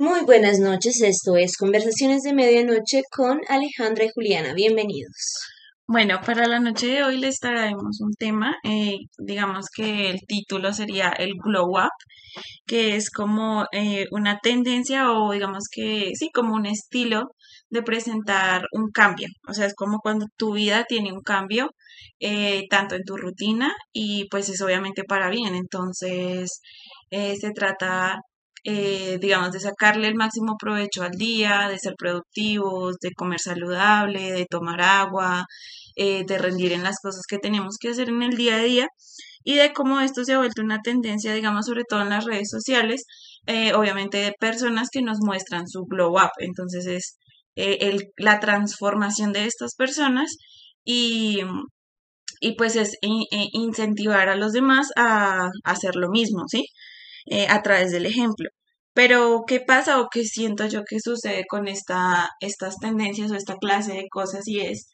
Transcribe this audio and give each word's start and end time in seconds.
Muy 0.00 0.20
buenas 0.24 0.60
noches, 0.60 1.00
esto 1.02 1.34
es 1.34 1.56
Conversaciones 1.56 2.22
de 2.22 2.32
Medianoche 2.32 3.02
con 3.10 3.40
Alejandra 3.48 4.04
y 4.04 4.10
Juliana. 4.14 4.54
Bienvenidos. 4.54 5.40
Bueno, 5.88 6.20
para 6.24 6.46
la 6.46 6.60
noche 6.60 6.86
de 6.86 7.02
hoy 7.02 7.18
les 7.18 7.40
traemos 7.40 8.00
un 8.00 8.12
tema, 8.14 8.54
eh, 8.62 8.98
digamos 9.18 9.66
que 9.74 10.10
el 10.10 10.20
título 10.20 10.72
sería 10.72 11.08
el 11.08 11.32
glow 11.42 11.70
up, 11.76 11.90
que 12.64 12.94
es 12.94 13.10
como 13.10 13.66
eh, 13.72 14.06
una 14.12 14.38
tendencia 14.38 15.10
o 15.10 15.32
digamos 15.32 15.64
que 15.68 16.12
sí, 16.14 16.30
como 16.32 16.54
un 16.54 16.66
estilo 16.66 17.32
de 17.68 17.82
presentar 17.82 18.66
un 18.70 18.92
cambio. 18.92 19.26
O 19.48 19.52
sea, 19.52 19.66
es 19.66 19.74
como 19.74 19.98
cuando 19.98 20.26
tu 20.36 20.52
vida 20.52 20.84
tiene 20.88 21.12
un 21.12 21.22
cambio, 21.22 21.70
eh, 22.20 22.66
tanto 22.70 22.94
en 22.94 23.02
tu 23.04 23.16
rutina 23.16 23.74
y 23.92 24.28
pues 24.30 24.48
es 24.48 24.60
obviamente 24.62 25.02
para 25.02 25.28
bien. 25.28 25.56
Entonces, 25.56 26.60
se 27.10 27.50
trata 27.52 28.20
eh, 28.70 29.16
digamos, 29.18 29.52
de 29.52 29.60
sacarle 29.60 30.08
el 30.08 30.14
máximo 30.14 30.56
provecho 30.58 31.02
al 31.02 31.12
día, 31.12 31.68
de 31.70 31.78
ser 31.78 31.94
productivos, 31.96 32.96
de 33.00 33.12
comer 33.12 33.40
saludable, 33.40 34.30
de 34.32 34.44
tomar 34.44 34.82
agua, 34.82 35.46
eh, 35.96 36.24
de 36.26 36.36
rendir 36.36 36.72
en 36.72 36.82
las 36.82 36.98
cosas 37.00 37.22
que 37.26 37.38
tenemos 37.38 37.76
que 37.80 37.88
hacer 37.88 38.10
en 38.10 38.22
el 38.22 38.36
día 38.36 38.56
a 38.56 38.62
día 38.62 38.88
y 39.42 39.54
de 39.56 39.72
cómo 39.72 40.00
esto 40.00 40.22
se 40.22 40.34
ha 40.34 40.38
vuelto 40.38 40.60
una 40.62 40.80
tendencia, 40.82 41.32
digamos, 41.32 41.64
sobre 41.64 41.84
todo 41.88 42.02
en 42.02 42.10
las 42.10 42.26
redes 42.26 42.50
sociales, 42.50 43.04
eh, 43.46 43.72
obviamente 43.72 44.18
de 44.18 44.34
personas 44.38 44.88
que 44.92 45.00
nos 45.00 45.18
muestran 45.20 45.66
su 45.66 45.84
glow 45.86 46.18
up. 46.18 46.32
Entonces 46.38 46.86
es 46.86 47.16
el, 47.56 48.10
la 48.18 48.38
transformación 48.38 49.32
de 49.32 49.46
estas 49.46 49.74
personas 49.76 50.36
y, 50.84 51.40
y 52.40 52.54
pues 52.56 52.76
es 52.76 52.98
incentivar 53.00 54.28
a 54.28 54.36
los 54.36 54.52
demás 54.52 54.88
a, 54.96 55.48
hacer 55.64 55.96
lo 55.96 56.10
mismo, 56.10 56.44
¿sí? 56.48 56.66
a 57.48 57.62
través 57.62 57.92
del 57.92 58.06
ejemplo. 58.06 58.48
Pero, 58.98 59.44
¿qué 59.46 59.60
pasa 59.60 60.00
o 60.00 60.08
qué 60.10 60.24
siento 60.24 60.66
yo 60.66 60.82
que 60.82 60.98
sucede 60.98 61.44
con 61.48 61.68
esta, 61.68 62.30
estas 62.40 62.78
tendencias 62.78 63.30
o 63.30 63.36
esta 63.36 63.54
clase 63.54 63.92
de 63.92 64.08
cosas? 64.10 64.48
Y 64.48 64.58
es 64.58 64.88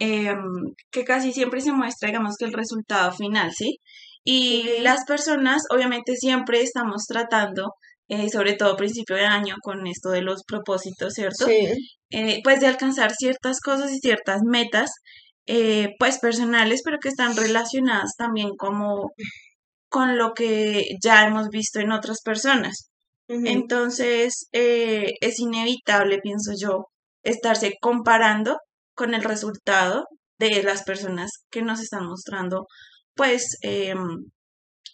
em, 0.00 0.42
que 0.90 1.04
casi 1.04 1.32
siempre 1.32 1.60
se 1.60 1.70
muestra, 1.70 2.08
digamos, 2.08 2.34
que 2.36 2.46
el 2.46 2.52
resultado 2.52 3.12
final, 3.12 3.52
¿sí? 3.56 3.78
Y 4.24 4.80
las 4.80 5.04
personas, 5.04 5.62
obviamente, 5.70 6.16
siempre 6.16 6.60
estamos 6.60 7.04
tratando, 7.06 7.74
eh, 8.08 8.28
sobre 8.30 8.54
todo 8.54 8.72
a 8.72 8.76
principio 8.76 9.14
de 9.14 9.26
año, 9.26 9.54
con 9.62 9.86
esto 9.86 10.10
de 10.10 10.22
los 10.22 10.42
propósitos, 10.44 11.12
¿cierto? 11.14 11.46
Sí. 11.46 11.68
Eh, 12.10 12.40
pues 12.42 12.58
de 12.58 12.66
alcanzar 12.66 13.12
ciertas 13.14 13.60
cosas 13.60 13.92
y 13.92 14.00
ciertas 14.00 14.40
metas, 14.44 14.90
eh, 15.46 15.90
pues 16.00 16.18
personales, 16.18 16.82
pero 16.84 16.98
que 17.00 17.10
están 17.10 17.36
relacionadas 17.36 18.16
también 18.18 18.50
como 18.58 19.12
con 19.88 20.18
lo 20.18 20.34
que 20.34 20.84
ya 21.00 21.24
hemos 21.28 21.48
visto 21.48 21.78
en 21.78 21.92
otras 21.92 22.22
personas. 22.24 22.90
Entonces, 23.28 24.48
eh, 24.52 25.14
es 25.20 25.40
inevitable, 25.40 26.20
pienso 26.20 26.52
yo, 26.58 26.86
estarse 27.22 27.74
comparando 27.80 28.58
con 28.94 29.14
el 29.14 29.22
resultado 29.24 30.04
de 30.38 30.62
las 30.62 30.84
personas 30.84 31.30
que 31.50 31.62
nos 31.62 31.80
están 31.80 32.06
mostrando, 32.06 32.66
pues, 33.14 33.56
em, 33.62 34.26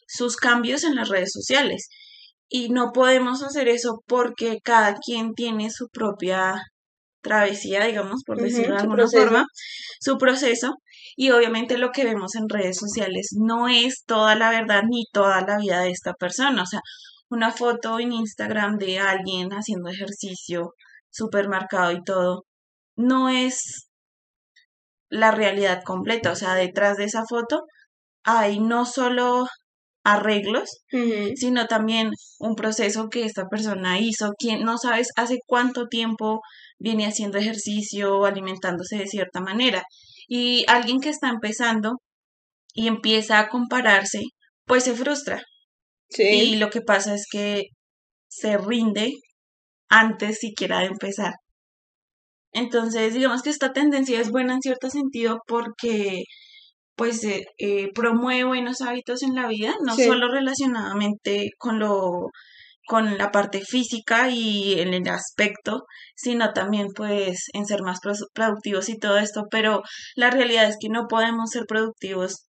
sus 0.06 0.36
cambios 0.36 0.84
en 0.84 0.96
las 0.96 1.08
redes 1.08 1.32
sociales. 1.32 1.88
Y 2.48 2.70
no 2.70 2.92
podemos 2.92 3.42
hacer 3.42 3.68
eso 3.68 4.02
porque 4.06 4.58
cada 4.62 4.96
quien 4.96 5.34
tiene 5.34 5.70
su 5.70 5.88
propia 5.88 6.54
travesía, 7.22 7.84
digamos, 7.86 8.22
por 8.26 8.38
decirlo 8.40 8.74
de 8.76 8.82
alguna 8.82 9.08
forma, 9.08 9.46
su 10.00 10.18
proceso. 10.18 10.74
Y 11.16 11.30
obviamente 11.30 11.78
lo 11.78 11.90
que 11.92 12.04
vemos 12.04 12.34
en 12.34 12.48
redes 12.48 12.78
sociales 12.78 13.28
no 13.38 13.68
es 13.68 14.04
toda 14.06 14.34
la 14.34 14.50
verdad 14.50 14.82
ni 14.88 15.04
toda 15.12 15.40
la 15.42 15.58
vida 15.58 15.80
de 15.80 15.90
esta 15.90 16.14
persona. 16.14 16.62
O 16.62 16.66
sea, 16.66 16.80
una 17.32 17.50
foto 17.50 17.98
en 17.98 18.12
Instagram 18.12 18.76
de 18.78 18.98
alguien 19.00 19.50
haciendo 19.52 19.90
ejercicio 19.90 20.74
supermercado 21.10 21.92
y 21.92 22.02
todo, 22.04 22.44
no 22.96 23.28
es 23.30 23.88
la 25.08 25.30
realidad 25.30 25.82
completa. 25.84 26.32
O 26.32 26.36
sea, 26.36 26.54
detrás 26.54 26.96
de 26.98 27.04
esa 27.04 27.24
foto 27.28 27.62
hay 28.24 28.60
no 28.60 28.86
solo 28.86 29.46
arreglos, 30.04 30.84
sino 31.36 31.66
también 31.66 32.10
un 32.40 32.54
proceso 32.56 33.08
que 33.08 33.24
esta 33.24 33.46
persona 33.48 34.00
hizo, 34.00 34.32
quien 34.38 34.62
no 34.64 34.78
sabes 34.78 35.08
hace 35.16 35.38
cuánto 35.46 35.86
tiempo 35.86 36.40
viene 36.78 37.06
haciendo 37.06 37.38
ejercicio 37.38 38.18
o 38.18 38.26
alimentándose 38.26 38.96
de 38.98 39.06
cierta 39.06 39.40
manera. 39.40 39.84
Y 40.28 40.64
alguien 40.68 41.00
que 41.00 41.10
está 41.10 41.28
empezando 41.28 42.00
y 42.74 42.88
empieza 42.88 43.38
a 43.38 43.48
compararse, 43.48 44.22
pues 44.66 44.84
se 44.84 44.94
frustra, 44.94 45.42
y 46.18 46.56
lo 46.56 46.70
que 46.70 46.80
pasa 46.80 47.14
es 47.14 47.26
que 47.30 47.64
se 48.28 48.58
rinde 48.58 49.12
antes 49.88 50.38
siquiera 50.38 50.80
de 50.80 50.86
empezar. 50.86 51.34
Entonces, 52.52 53.14
digamos 53.14 53.42
que 53.42 53.50
esta 53.50 53.72
tendencia 53.72 54.20
es 54.20 54.30
buena 54.30 54.54
en 54.54 54.62
cierto 54.62 54.90
sentido 54.90 55.40
porque 55.46 56.24
pues 56.96 57.24
eh, 57.24 57.46
eh, 57.58 57.90
promueve 57.94 58.44
buenos 58.44 58.82
hábitos 58.82 59.22
en 59.22 59.34
la 59.34 59.48
vida, 59.48 59.74
no 59.84 59.96
solo 59.96 60.30
relacionadamente 60.30 61.50
con 61.58 61.78
lo 61.78 62.30
con 62.86 63.16
la 63.16 63.30
parte 63.30 63.62
física 63.62 64.28
y 64.28 64.80
en 64.80 64.92
el 64.92 65.08
aspecto, 65.08 65.84
sino 66.16 66.52
también 66.52 66.88
pues 66.94 67.46
en 67.54 67.64
ser 67.64 67.82
más 67.82 68.00
productivos 68.34 68.88
y 68.88 68.98
todo 68.98 69.18
esto, 69.18 69.44
pero 69.50 69.82
la 70.16 70.30
realidad 70.30 70.68
es 70.68 70.76
que 70.80 70.88
no 70.88 71.06
podemos 71.08 71.50
ser 71.50 71.64
productivos 71.66 72.44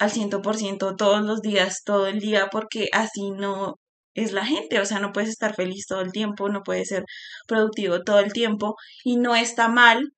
al 0.00 0.10
100% 0.10 0.96
todos 0.96 1.22
los 1.22 1.42
días, 1.42 1.82
todo 1.84 2.06
el 2.08 2.20
día, 2.20 2.48
porque 2.50 2.88
así 2.92 3.30
no 3.32 3.76
es 4.14 4.32
la 4.32 4.44
gente, 4.46 4.80
o 4.80 4.86
sea, 4.86 4.98
no 5.00 5.12
puedes 5.12 5.30
estar 5.30 5.54
feliz 5.54 5.86
todo 5.86 6.00
el 6.00 6.12
tiempo, 6.12 6.48
no 6.48 6.62
puedes 6.62 6.88
ser 6.88 7.04
productivo 7.46 8.02
todo 8.02 8.20
el 8.20 8.32
tiempo 8.32 8.76
y 9.04 9.16
no 9.18 9.36
está 9.36 9.68
mal, 9.68 10.12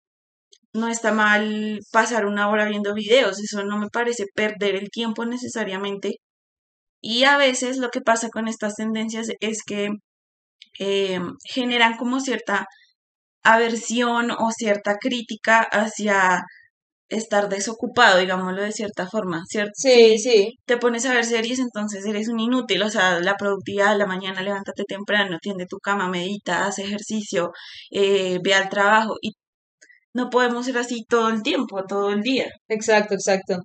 no 0.73 0.89
está 0.89 1.13
mal 1.13 1.81
pasar 1.93 2.27
una 2.27 2.49
hora 2.49 2.67
viendo 2.67 2.95
videos, 2.95 3.41
eso 3.41 3.65
no 3.65 3.79
me 3.79 3.89
parece 3.89 4.27
perder 4.35 4.77
el 4.77 4.91
tiempo 4.91 5.25
necesariamente. 5.27 6.17
Y 7.03 7.25
a 7.25 7.37
veces 7.37 7.79
lo 7.79 7.91
que 7.91 8.01
pasa 8.01 8.29
con 8.31 8.49
estas 8.49 8.77
tendencias 8.77 9.29
es 9.41 9.63
que 9.65 9.91
eh, 10.79 11.21
generan 11.45 11.97
como 11.97 12.21
cierta 12.21 12.67
aversión 13.43 14.31
o 14.31 14.51
cierta 14.53 14.97
crítica 14.99 15.61
hacia 15.63 16.43
estar 17.13 17.49
desocupado, 17.49 18.19
digámoslo 18.19 18.63
de 18.63 18.73
cierta 18.73 19.07
forma, 19.09 19.43
¿cierto? 19.47 19.73
Sí, 19.75 20.19
sí. 20.19 20.59
Te 20.67 20.77
pones 20.79 21.07
a 21.07 21.15
ver 21.15 21.25
series, 21.25 21.59
entonces 21.59 22.05
eres 22.07 22.29
un 22.29 22.41
inútil, 22.41 22.83
o 22.83 22.91
sea, 22.91 23.21
la 23.21 23.37
productividad, 23.37 23.97
la 23.97 24.07
mañana 24.07 24.43
levántate 24.43 24.85
temprano, 24.85 25.39
tiende 25.41 25.67
tu 25.67 25.79
cama, 25.79 26.09
medita, 26.09 26.67
haz 26.67 26.79
ejercicio, 26.79 27.53
eh, 27.91 28.39
ve 28.43 28.55
al 28.55 28.69
trabajo 28.69 29.17
y 29.23 29.33
no 30.15 30.31
podemos 30.31 30.67
ser 30.67 30.79
así 30.79 31.05
todo 31.09 31.29
el 31.31 31.43
tiempo, 31.43 31.85
todo 31.87 32.11
el 32.13 32.23
día. 32.23 32.47
Exacto, 32.69 33.15
exacto. 33.15 33.59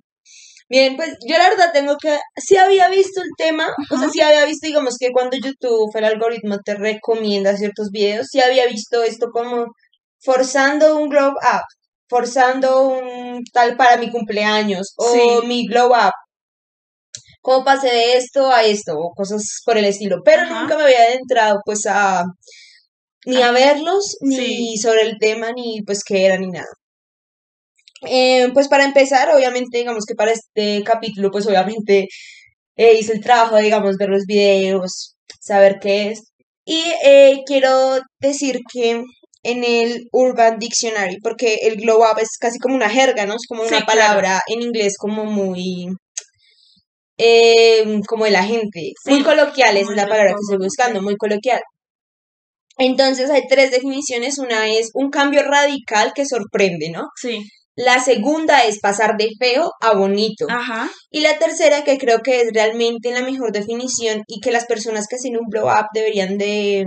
Bien, 0.70 0.96
pues 0.96 1.10
yo 1.26 1.38
la 1.38 1.48
verdad 1.48 1.70
tengo 1.72 1.96
que, 1.96 2.18
sí 2.36 2.56
había 2.58 2.88
visto 2.90 3.22
el 3.22 3.30
tema, 3.38 3.66
o 3.90 3.98
sea, 3.98 4.08
sí 4.10 4.20
había 4.20 4.44
visto, 4.44 4.66
digamos 4.66 4.96
que 4.98 5.10
cuando 5.12 5.36
YouTube, 5.38 5.90
el 5.96 6.04
algoritmo 6.04 6.58
te 6.62 6.74
recomienda 6.74 7.56
ciertos 7.56 7.90
videos, 7.90 8.26
sí 8.30 8.40
había 8.40 8.66
visto 8.66 9.02
esto 9.02 9.28
como 9.32 9.66
forzando 10.20 10.98
un 10.98 11.08
glow 11.08 11.30
up, 11.30 11.62
forzando 12.08 12.88
un 12.88 13.42
tal 13.52 13.76
para 13.76 13.96
mi 13.98 14.10
cumpleaños 14.10 14.94
o 14.96 15.42
mi 15.42 15.66
glow 15.66 15.90
up. 15.92 16.12
¿Cómo 17.40 17.64
pasé 17.64 17.88
de 17.88 18.16
esto 18.16 18.50
a 18.50 18.64
esto? 18.64 18.94
O 18.98 19.14
cosas 19.14 19.62
por 19.64 19.78
el 19.78 19.84
estilo. 19.84 20.18
Pero 20.24 20.44
nunca 20.46 20.76
me 20.76 20.84
había 20.84 21.02
adentrado 21.04 21.60
pues 21.64 21.86
a 21.86 22.24
ni 23.26 23.42
a 23.42 23.48
ah, 23.48 23.52
verlos, 23.52 24.16
ni 24.22 24.76
sobre 24.78 25.02
el 25.02 25.18
tema, 25.18 25.52
ni 25.52 25.82
pues 25.82 26.02
qué 26.04 26.26
era, 26.26 26.38
ni 26.38 26.48
nada. 26.48 26.68
Eh, 28.06 28.50
pues 28.54 28.68
para 28.68 28.84
empezar, 28.84 29.28
obviamente, 29.34 29.78
digamos 29.78 30.04
que 30.06 30.14
para 30.14 30.32
este 30.32 30.82
capítulo, 30.84 31.30
pues 31.30 31.46
obviamente 31.46 32.08
eh, 32.76 32.94
hice 32.98 33.12
el 33.14 33.20
trabajo, 33.22 33.56
digamos, 33.58 33.96
ver 33.98 34.08
los 34.10 34.24
videos, 34.26 35.16
saber 35.40 35.78
qué 35.80 36.10
es. 36.12 36.32
Y 36.64 36.82
eh, 37.04 37.42
quiero 37.46 37.98
decir 38.20 38.60
que 38.72 39.02
en 39.42 39.64
el 39.64 40.08
Urban 40.12 40.58
Dictionary, 40.58 41.18
porque 41.22 41.58
el 41.62 41.76
glow 41.76 42.00
up 42.00 42.18
es 42.20 42.36
casi 42.38 42.58
como 42.58 42.74
una 42.74 42.90
jerga, 42.90 43.26
¿no? 43.26 43.34
Es 43.34 43.46
como 43.48 43.62
una 43.62 43.80
palabra 43.86 44.40
en 44.46 44.62
inglés 44.62 44.94
como 44.98 45.24
muy... 45.24 45.88
Eh, 47.20 48.00
como 48.06 48.26
de 48.26 48.30
la 48.30 48.44
gente. 48.44 48.92
muy 49.06 49.24
coloquial, 49.24 49.76
es 49.76 49.88
la 49.88 50.06
palabra 50.06 50.30
que 50.30 50.40
estoy 50.40 50.64
buscando, 50.64 51.02
muy 51.02 51.16
coloquial. 51.16 51.60
Entonces 52.78 53.28
hay 53.30 53.42
tres 53.48 53.72
definiciones. 53.72 54.38
Una 54.38 54.68
es 54.68 54.90
un 54.94 55.10
cambio 55.10 55.42
radical 55.42 56.12
que 56.14 56.24
sorprende, 56.24 56.90
¿no? 56.90 57.08
Sí. 57.16 57.44
La 57.74 58.00
segunda 58.00 58.64
es 58.64 58.80
pasar 58.80 59.16
de 59.16 59.28
feo 59.38 59.70
a 59.80 59.94
bonito. 59.94 60.46
Ajá. 60.48 60.90
Y 61.10 61.20
la 61.20 61.38
tercera, 61.38 61.84
que 61.84 61.98
creo 61.98 62.22
que 62.22 62.40
es 62.40 62.48
realmente 62.52 63.12
la 63.12 63.22
mejor 63.22 63.52
definición 63.52 64.22
y 64.26 64.40
que 64.40 64.50
las 64.50 64.66
personas 64.66 65.06
que 65.08 65.16
hacen 65.16 65.36
un 65.36 65.46
blow 65.48 65.66
up 65.66 65.86
deberían 65.92 66.38
de, 66.38 66.86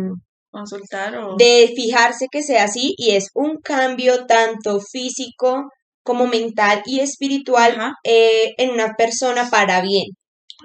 consultar 0.52 1.18
o... 1.18 1.36
De 1.38 1.72
fijarse 1.76 2.28
que 2.32 2.44
sea 2.44 2.66
así 2.66 2.94
y 2.98 3.12
es 3.12 3.30
un 3.34 3.58
cambio 3.58 4.26
tanto 4.26 4.80
físico 4.80 5.70
como 6.04 6.28
mental 6.28 6.82
y 6.86 7.00
espiritual 7.00 7.78
eh, 8.04 8.54
en 8.58 8.72
una 8.72 8.94
persona 8.96 9.50
para 9.50 9.82
bien. 9.82 10.06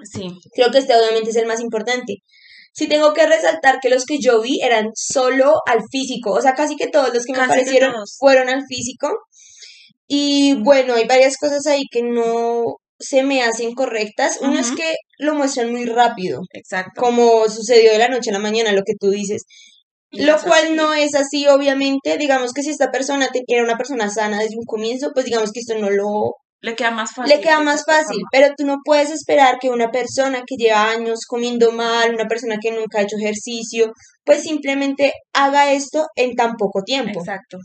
Sí. 0.03 0.29
Creo 0.53 0.71
que 0.71 0.79
este 0.79 0.95
obviamente 0.95 1.29
es 1.31 1.35
el 1.35 1.47
más 1.47 1.61
importante. 1.61 2.17
sí 2.73 2.87
tengo 2.87 3.13
que 3.13 3.25
resaltar 3.25 3.79
que 3.81 3.89
los 3.89 4.05
que 4.05 4.19
yo 4.19 4.41
vi 4.41 4.61
eran 4.61 4.89
solo 4.93 5.55
al 5.65 5.81
físico, 5.91 6.31
o 6.31 6.41
sea, 6.41 6.53
casi 6.53 6.75
que 6.75 6.87
todos 6.87 7.13
los 7.13 7.25
que 7.25 7.31
me 7.33 7.39
Casi 7.39 7.49
que 7.49 7.53
aparecieron 7.55 7.93
fueron 8.19 8.49
al 8.49 8.63
físico. 8.67 9.09
Y 10.07 10.53
bueno, 10.63 10.93
hay 10.93 11.05
varias 11.05 11.37
cosas 11.37 11.65
ahí 11.67 11.83
que 11.91 12.01
no 12.03 12.77
se 12.99 13.23
me 13.23 13.43
hacen 13.43 13.73
correctas. 13.73 14.39
Uno 14.41 14.59
es 14.59 14.71
que 14.71 14.95
lo 15.17 15.35
muestran 15.35 15.71
muy 15.71 15.85
rápido, 15.85 16.41
Exacto. 16.53 17.01
como 17.01 17.47
sucedió 17.49 17.91
de 17.91 17.97
la 17.97 18.07
noche 18.07 18.29
a 18.29 18.33
la 18.33 18.39
mañana, 18.39 18.71
lo 18.71 18.83
que 18.83 18.95
tú 18.99 19.09
dices. 19.09 19.43
Lo 20.11 20.39
cual 20.41 20.75
no 20.75 20.93
es 20.93 21.15
así, 21.15 21.47
obviamente. 21.47 22.17
Digamos 22.17 22.53
que 22.53 22.63
si 22.63 22.69
esta 22.69 22.91
persona 22.91 23.27
era 23.47 23.63
una 23.63 23.77
persona 23.77 24.09
sana 24.09 24.39
desde 24.39 24.57
un 24.57 24.65
comienzo, 24.65 25.11
pues 25.13 25.25
digamos 25.25 25.51
que 25.51 25.59
esto 25.59 25.75
no 25.77 25.89
lo 25.89 26.35
Le 26.61 26.75
queda 26.75 26.91
más 26.91 27.13
fácil. 27.13 27.35
le 27.35 27.41
queda 27.41 27.59
más 27.59 27.83
fácil, 27.85 28.17
pero 28.31 28.53
tú 28.57 28.65
no 28.65 28.77
puedes 28.85 29.09
esperar 29.11 29.57
que 29.59 29.69
una 29.69 29.91
persona 29.91 30.43
que 30.47 30.55
lleva 30.55 30.89
años 30.89 31.19
comiendo 31.27 31.71
mal, 31.71 32.13
una 32.13 32.27
persona 32.27 32.57
que 32.61 32.71
nunca 32.71 32.99
ha 32.99 33.01
hecho 33.03 33.17
ejercicio, 33.17 33.91
pues 34.23 34.43
simplemente 34.43 35.13
haga 35.33 35.71
esto 35.73 36.05
en 36.15 36.35
tan 36.35 36.55
poco 36.55 36.83
tiempo. 36.83 37.19
Exacto. 37.19 37.57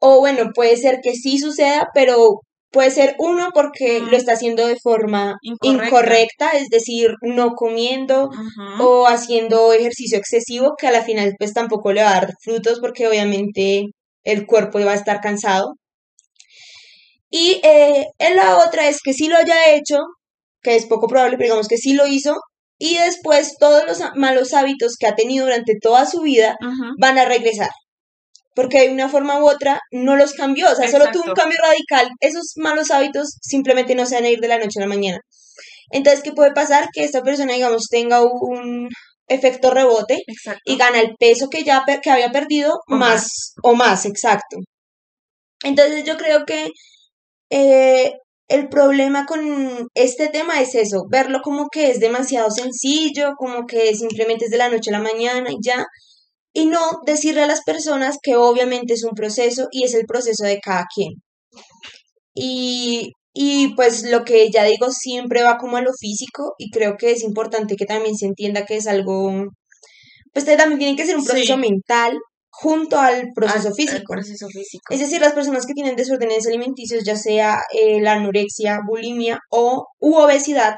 O 0.00 0.20
bueno, 0.20 0.50
puede 0.54 0.76
ser 0.76 1.00
que 1.02 1.14
sí 1.14 1.38
suceda, 1.38 1.88
pero 1.94 2.40
puede 2.70 2.90
ser 2.90 3.16
uno 3.18 3.50
porque 3.52 4.00
lo 4.00 4.16
está 4.16 4.32
haciendo 4.32 4.66
de 4.66 4.76
forma 4.80 5.36
Incorrecta. 5.42 5.86
incorrecta, 5.86 6.50
es 6.50 6.68
decir, 6.68 7.10
no 7.22 7.54
comiendo 7.54 8.30
o 8.78 9.06
haciendo 9.06 9.72
ejercicio 9.72 10.18
excesivo, 10.18 10.74
que 10.78 10.86
a 10.86 10.92
la 10.92 11.02
final 11.02 11.34
pues 11.38 11.52
tampoco 11.52 11.92
le 11.92 12.02
va 12.02 12.10
a 12.10 12.20
dar 12.20 12.34
frutos 12.42 12.80
porque 12.80 13.08
obviamente 13.08 13.86
el 14.24 14.46
cuerpo 14.46 14.78
va 14.80 14.92
a 14.92 14.96
estar 14.96 15.20
cansado. 15.20 15.74
Y 17.30 17.60
eh, 17.62 18.06
en 18.18 18.36
la 18.36 18.58
otra 18.58 18.88
es 18.88 19.00
que 19.02 19.12
sí 19.12 19.28
lo 19.28 19.36
haya 19.36 19.72
hecho, 19.72 19.98
que 20.62 20.76
es 20.76 20.86
poco 20.86 21.06
probable, 21.06 21.36
pero 21.36 21.46
digamos 21.46 21.68
que 21.68 21.76
sí 21.76 21.92
lo 21.94 22.06
hizo, 22.06 22.36
y 22.78 22.96
después 22.96 23.56
todos 23.58 23.84
los 23.86 24.00
malos 24.16 24.52
hábitos 24.54 24.96
que 24.98 25.06
ha 25.06 25.14
tenido 25.14 25.44
durante 25.44 25.74
toda 25.80 26.06
su 26.06 26.22
vida 26.22 26.56
van 26.98 27.18
a 27.18 27.24
regresar. 27.26 27.70
Porque 28.60 28.80
de 28.88 28.92
una 28.94 29.08
forma 29.08 29.38
u 29.42 29.48
otra 29.48 29.80
no 29.90 30.16
los 30.16 30.32
cambió, 30.34 30.66
o 30.70 30.74
sea, 30.74 30.86
solo 30.90 31.06
tuvo 31.12 31.24
un 31.30 31.34
cambio 31.34 31.58
radical. 31.62 32.08
Esos 32.20 32.52
malos 32.56 32.90
hábitos 32.90 33.36
simplemente 33.40 33.94
no 33.94 34.04
se 34.06 34.16
van 34.16 34.24
a 34.24 34.28
ir 34.30 34.40
de 34.40 34.48
la 34.48 34.58
noche 34.58 34.78
a 34.78 34.82
la 34.82 34.86
mañana. 34.88 35.18
Entonces, 35.90 36.22
¿qué 36.22 36.32
puede 36.32 36.52
pasar? 36.52 36.88
Que 36.92 37.04
esta 37.04 37.22
persona, 37.22 37.52
digamos, 37.54 37.86
tenga 37.88 38.20
un 38.22 38.88
efecto 39.28 39.70
rebote 39.70 40.18
Exacto. 40.26 40.60
y 40.64 40.76
gana 40.76 41.00
el 41.00 41.14
peso 41.18 41.48
que 41.48 41.62
ya 41.64 41.84
per- 41.86 42.00
que 42.00 42.10
había 42.10 42.30
perdido 42.32 42.72
O 42.88 42.96
más 42.96 43.54
o 43.62 43.74
más, 43.74 44.04
exacto. 44.04 44.56
Entonces 45.62 46.04
yo 46.04 46.16
creo 46.16 46.44
que 46.46 46.68
eh, 47.50 48.12
el 48.48 48.68
problema 48.68 49.26
con 49.26 49.88
este 49.94 50.28
tema 50.28 50.60
es 50.60 50.74
eso, 50.74 51.04
verlo 51.10 51.40
como 51.42 51.68
que 51.68 51.90
es 51.90 52.00
demasiado 52.00 52.50
sencillo, 52.50 53.32
como 53.36 53.66
que 53.66 53.94
simplemente 53.94 54.46
es 54.46 54.50
de 54.50 54.58
la 54.58 54.68
noche 54.70 54.90
a 54.90 54.98
la 54.98 55.00
mañana 55.10 55.50
y 55.50 55.56
ya, 55.62 55.84
y 56.52 56.66
no 56.66 56.80
decirle 57.06 57.42
a 57.42 57.46
las 57.46 57.62
personas 57.62 58.16
que 58.22 58.36
obviamente 58.36 58.94
es 58.94 59.04
un 59.04 59.12
proceso 59.14 59.68
y 59.70 59.84
es 59.84 59.94
el 59.94 60.06
proceso 60.06 60.44
de 60.44 60.58
cada 60.60 60.84
quien. 60.94 61.12
Y, 62.34 63.12
y 63.32 63.74
pues 63.74 64.04
lo 64.04 64.24
que 64.24 64.50
ya 64.50 64.64
digo 64.64 64.90
siempre 64.90 65.42
va 65.42 65.58
como 65.58 65.76
a 65.76 65.82
lo 65.82 65.92
físico 65.98 66.54
y 66.58 66.70
creo 66.70 66.96
que 66.96 67.12
es 67.12 67.22
importante 67.22 67.76
que 67.76 67.86
también 67.86 68.16
se 68.16 68.26
entienda 68.26 68.64
que 68.66 68.76
es 68.76 68.86
algo, 68.86 69.46
pues 70.32 70.44
también 70.46 70.78
tiene 70.78 70.96
que 70.96 71.06
ser 71.06 71.16
un 71.16 71.24
proceso 71.24 71.54
Sí. 71.54 71.60
mental 71.60 72.18
junto 72.52 72.98
al 72.98 73.28
proceso 73.34 73.60
Al- 73.60 73.66
al 73.68 73.74
físico. 73.74 74.12
proceso 74.12 74.46
físico. 74.48 74.92
Es 74.92 75.00
decir, 75.00 75.20
las 75.20 75.32
personas 75.32 75.66
que 75.66 75.72
tienen 75.74 75.96
desórdenes 75.96 76.46
alimenticios, 76.46 77.04
ya 77.04 77.16
sea 77.16 77.60
eh, 77.72 78.00
la 78.00 78.14
anorexia, 78.14 78.80
bulimia 78.86 79.38
o 79.50 79.86
u 80.00 80.14
obesidad, 80.16 80.76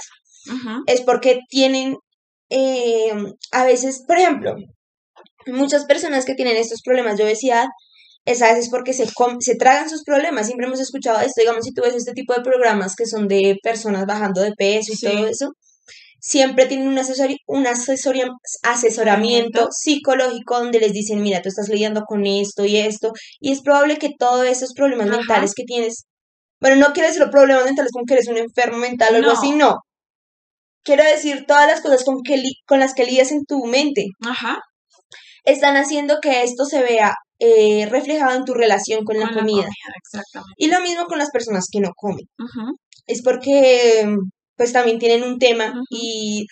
es 0.87 1.01
porque 1.03 1.41
tienen 1.49 1.97
eh, 2.51 3.13
a 3.53 3.65
veces, 3.65 4.03
por 4.07 4.19
ejemplo, 4.19 4.55
muchas 5.47 5.85
personas 5.87 6.25
que 6.25 6.35
tienen 6.35 6.57
estos 6.57 6.83
problemas 6.83 7.17
de 7.17 7.25
obesidad 7.25 7.67
es 8.25 8.41
a 8.43 8.53
veces 8.53 8.69
porque 8.71 8.93
se, 8.93 9.07
com- 9.15 9.41
se 9.41 9.57
tragan 9.57 9.89
sus 9.91 10.05
problemas. 10.05 10.47
Siempre 10.47 10.67
hemos 10.67 10.81
escuchado 10.81 11.19
esto, 11.21 11.41
digamos, 11.41 11.65
si 11.65 11.73
tú 11.73 11.83
ves 11.83 11.95
este 11.95 12.13
tipo 12.13 12.35
de 12.35 12.43
programas 12.43 12.95
que 12.95 13.07
son 13.07 13.27
de 13.29 13.57
personas 13.63 14.07
bajando 14.07 14.41
de 14.43 14.53
peso 14.53 14.93
y 14.93 14.97
Sí. 14.97 15.07
todo 15.07 15.27
eso, 15.27 15.51
siempre 16.21 16.67
tienen 16.67 16.87
un, 16.89 17.01
un 17.49 17.67
asesoramiento 18.63 19.69
psicológico 19.73 20.59
donde 20.61 20.79
les 20.79 20.93
dicen, 20.93 21.21
mira, 21.23 21.43
tú 21.43 21.49
estás 21.49 21.69
lidiando 21.69 22.03
con 22.07 22.25
esto 22.27 22.65
y 22.65 22.77
esto, 22.77 23.13
y 23.41 23.51
es 23.53 23.61
probable 23.63 23.99
que 23.99 24.11
todos 24.17 24.47
esos 24.47 24.73
problemas 24.75 25.09
Ajá. 25.09 25.17
mentales 25.19 25.53
que 25.55 25.65
tienes, 25.65 26.05
bueno, 26.61 26.77
no 26.77 26.93
quiero 26.93 27.09
decir 27.09 27.29
problemas 27.31 27.65
mentales 27.65 27.91
como 27.93 28.05
que 28.07 28.15
eres 28.15 28.29
un 28.29 28.37
enfermo 28.37 28.79
mental 28.79 29.15
o 29.15 29.17
algo 29.19 29.31
así, 29.33 29.51
no. 29.53 29.79
Quiero 30.85 31.05
decir 31.05 31.45
todas 31.47 31.67
las 31.69 31.81
cosas 31.81 32.05
con, 32.05 32.23
que 32.23 32.37
li- 32.37 32.61
con 32.67 32.81
las 32.81 32.95
que 32.95 33.05
lidias 33.05 33.31
en 33.33 33.45
tu 33.45 33.65
mente 33.67 34.07
Ajá. 34.25 34.59
Están 35.45 35.77
haciendo 35.77 36.19
que 36.21 36.43
esto 36.43 36.65
se 36.65 36.83
vea 36.83 37.15
eh, 37.39 37.87
reflejado 37.87 38.37
en 38.37 38.45
tu 38.45 38.55
relación 38.55 39.05
con 39.05 39.19
la 39.19 39.27
Con 39.27 39.35
la 39.35 39.41
comida. 39.41 39.69
Y 40.57 40.69
lo 40.69 40.81
mismo 40.81 41.07
con 41.07 41.19
las 41.19 41.31
personas 41.31 41.67
que 41.71 41.81
no 41.81 41.91
comen. 41.97 42.27
Es 43.07 43.23
porque 43.23 44.15
pues 44.57 44.73
también 44.73 44.99
tienen 44.99 45.25
un 45.25 45.39
tema 45.39 45.73
y 45.91 46.47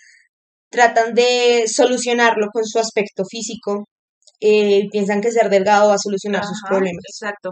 tratan 0.71 1.15
de 1.15 1.65
solucionarlo 1.69 2.49
con 2.53 2.65
su 2.65 2.79
aspecto 2.79 3.25
físico. 3.31 3.87
eh, 4.41 4.89
piensan 4.91 5.21
que 5.21 5.31
ser 5.33 5.51
delgado 5.51 5.89
va 5.89 5.95
a 5.95 5.99
solucionar 5.99 6.43
sus 6.45 6.61
problemas. 6.69 7.05
Exacto. 7.09 7.51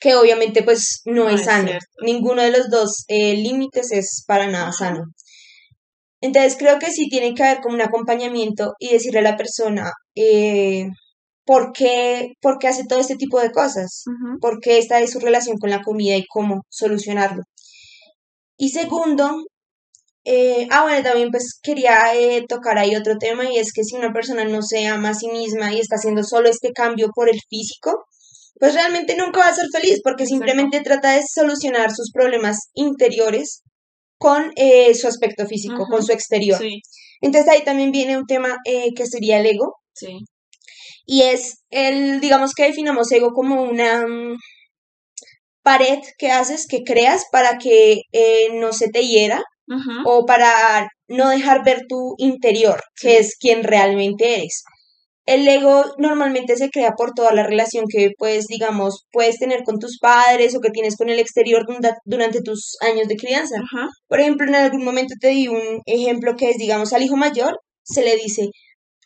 Que 0.00 0.14
obviamente 0.16 0.62
pues 0.64 1.02
no, 1.04 1.24
No 1.24 1.30
es 1.30 1.44
sano. 1.44 1.70
Ninguno 2.02 2.42
de 2.42 2.50
los 2.50 2.68
dos 2.70 3.04
eh, 3.08 3.34
límites 3.36 3.92
es 3.92 4.24
para 4.26 4.48
nada 4.48 4.72
sano. 4.72 5.04
Entonces 6.20 6.56
creo 6.58 6.78
que 6.78 6.90
sí 6.90 7.08
tiene 7.08 7.34
que 7.34 7.42
haber 7.44 7.60
como 7.60 7.74
un 7.74 7.82
acompañamiento 7.82 8.72
y 8.78 8.88
decirle 8.92 9.20
a 9.20 9.22
la 9.22 9.36
persona 9.36 9.90
eh, 10.14 10.88
por 11.44 11.72
qué, 11.72 12.32
por 12.40 12.58
qué 12.58 12.68
hace 12.68 12.84
todo 12.86 13.00
este 13.00 13.16
tipo 13.16 13.40
de 13.40 13.50
cosas, 13.50 14.04
Ujú. 14.06 14.38
por 14.40 14.60
qué 14.60 14.78
esta 14.78 15.00
es 15.00 15.10
su 15.10 15.20
relación 15.20 15.58
con 15.58 15.70
la 15.70 15.82
comida 15.82 16.16
y 16.16 16.26
cómo 16.26 16.62
solucionarlo. 16.68 17.42
Y 18.56 18.70
segundo, 18.70 19.44
eh, 20.24 20.68
ah 20.70 20.84
bueno, 20.84 21.02
también 21.02 21.30
pues 21.30 21.58
quería 21.62 22.14
eh, 22.14 22.44
tocar 22.48 22.78
ahí 22.78 22.94
otro 22.94 23.18
tema 23.18 23.50
y 23.50 23.58
es 23.58 23.72
que 23.72 23.82
si 23.82 23.96
una 23.96 24.12
persona 24.12 24.44
no 24.44 24.62
se 24.62 24.86
ama 24.86 25.10
a 25.10 25.14
sí 25.14 25.28
misma 25.28 25.72
y 25.72 25.80
está 25.80 25.96
haciendo 25.96 26.22
solo 26.22 26.48
este 26.48 26.70
cambio 26.72 27.08
por 27.14 27.28
el 27.28 27.40
físico, 27.48 28.04
pues 28.60 28.74
realmente 28.74 29.16
nunca 29.16 29.40
va 29.40 29.48
a 29.48 29.54
ser 29.54 29.66
feliz 29.72 30.00
porque 30.04 30.22
Exacto. 30.22 30.46
simplemente 30.46 30.80
trata 30.82 31.12
de 31.16 31.22
solucionar 31.28 31.90
sus 31.92 32.12
problemas 32.12 32.70
interiores 32.74 33.62
con 34.16 34.52
eh, 34.54 34.94
su 34.94 35.08
aspecto 35.08 35.46
físico, 35.46 35.86
con 35.90 36.04
su 36.04 36.12
exterior. 36.12 36.60
Sí, 36.60 36.80
Entonces 37.20 37.50
ahí 37.50 37.64
también 37.64 37.90
viene 37.90 38.16
un 38.16 38.26
tema 38.26 38.58
eh, 38.64 38.94
que 38.94 39.06
sería 39.06 39.40
el 39.40 39.46
ego 39.46 39.81
sí. 39.94 40.18
y 41.06 41.22
es 41.22 41.64
el, 41.70 42.20
digamos 42.20 42.52
que 42.54 42.64
definamos 42.64 43.10
ego 43.12 43.32
como 43.32 43.62
una 43.62 44.06
mm, 44.06 44.36
pared 45.62 46.00
que 46.18 46.30
haces, 46.30 46.66
que 46.68 46.82
creas 46.82 47.24
para 47.30 47.58
que 47.58 48.02
eh, 48.12 48.48
no 48.54 48.72
se 48.72 48.88
te 48.88 49.06
hiera 49.06 49.42
o 50.04 50.26
para 50.26 50.88
no 51.08 51.30
dejar 51.30 51.64
ver 51.64 51.86
tu 51.88 52.14
interior, 52.18 52.80
que 53.00 53.18
es 53.18 53.36
quien 53.38 53.62
realmente 53.64 54.34
eres. 54.34 54.64
El 55.24 55.46
ego 55.46 55.84
normalmente 55.98 56.56
se 56.56 56.68
crea 56.68 56.92
por 56.96 57.12
toda 57.12 57.32
la 57.32 57.44
relación 57.44 57.84
que, 57.88 58.10
pues, 58.18 58.46
digamos, 58.48 59.06
puedes 59.12 59.38
tener 59.38 59.62
con 59.62 59.78
tus 59.78 59.98
padres 60.00 60.54
o 60.54 60.60
que 60.60 60.70
tienes 60.70 60.96
con 60.96 61.10
el 61.10 61.20
exterior 61.20 61.64
durante 62.04 62.42
tus 62.42 62.76
años 62.80 63.06
de 63.06 63.16
crianza. 63.16 63.54
Por 64.08 64.20
ejemplo, 64.20 64.46
en 64.48 64.56
algún 64.56 64.84
momento 64.84 65.14
te 65.20 65.28
di 65.28 65.46
un 65.46 65.80
ejemplo 65.86 66.34
que 66.36 66.50
es, 66.50 66.56
digamos, 66.58 66.92
al 66.92 67.02
hijo 67.02 67.16
mayor 67.16 67.60
se 67.84 68.02
le 68.02 68.16
dice, 68.16 68.48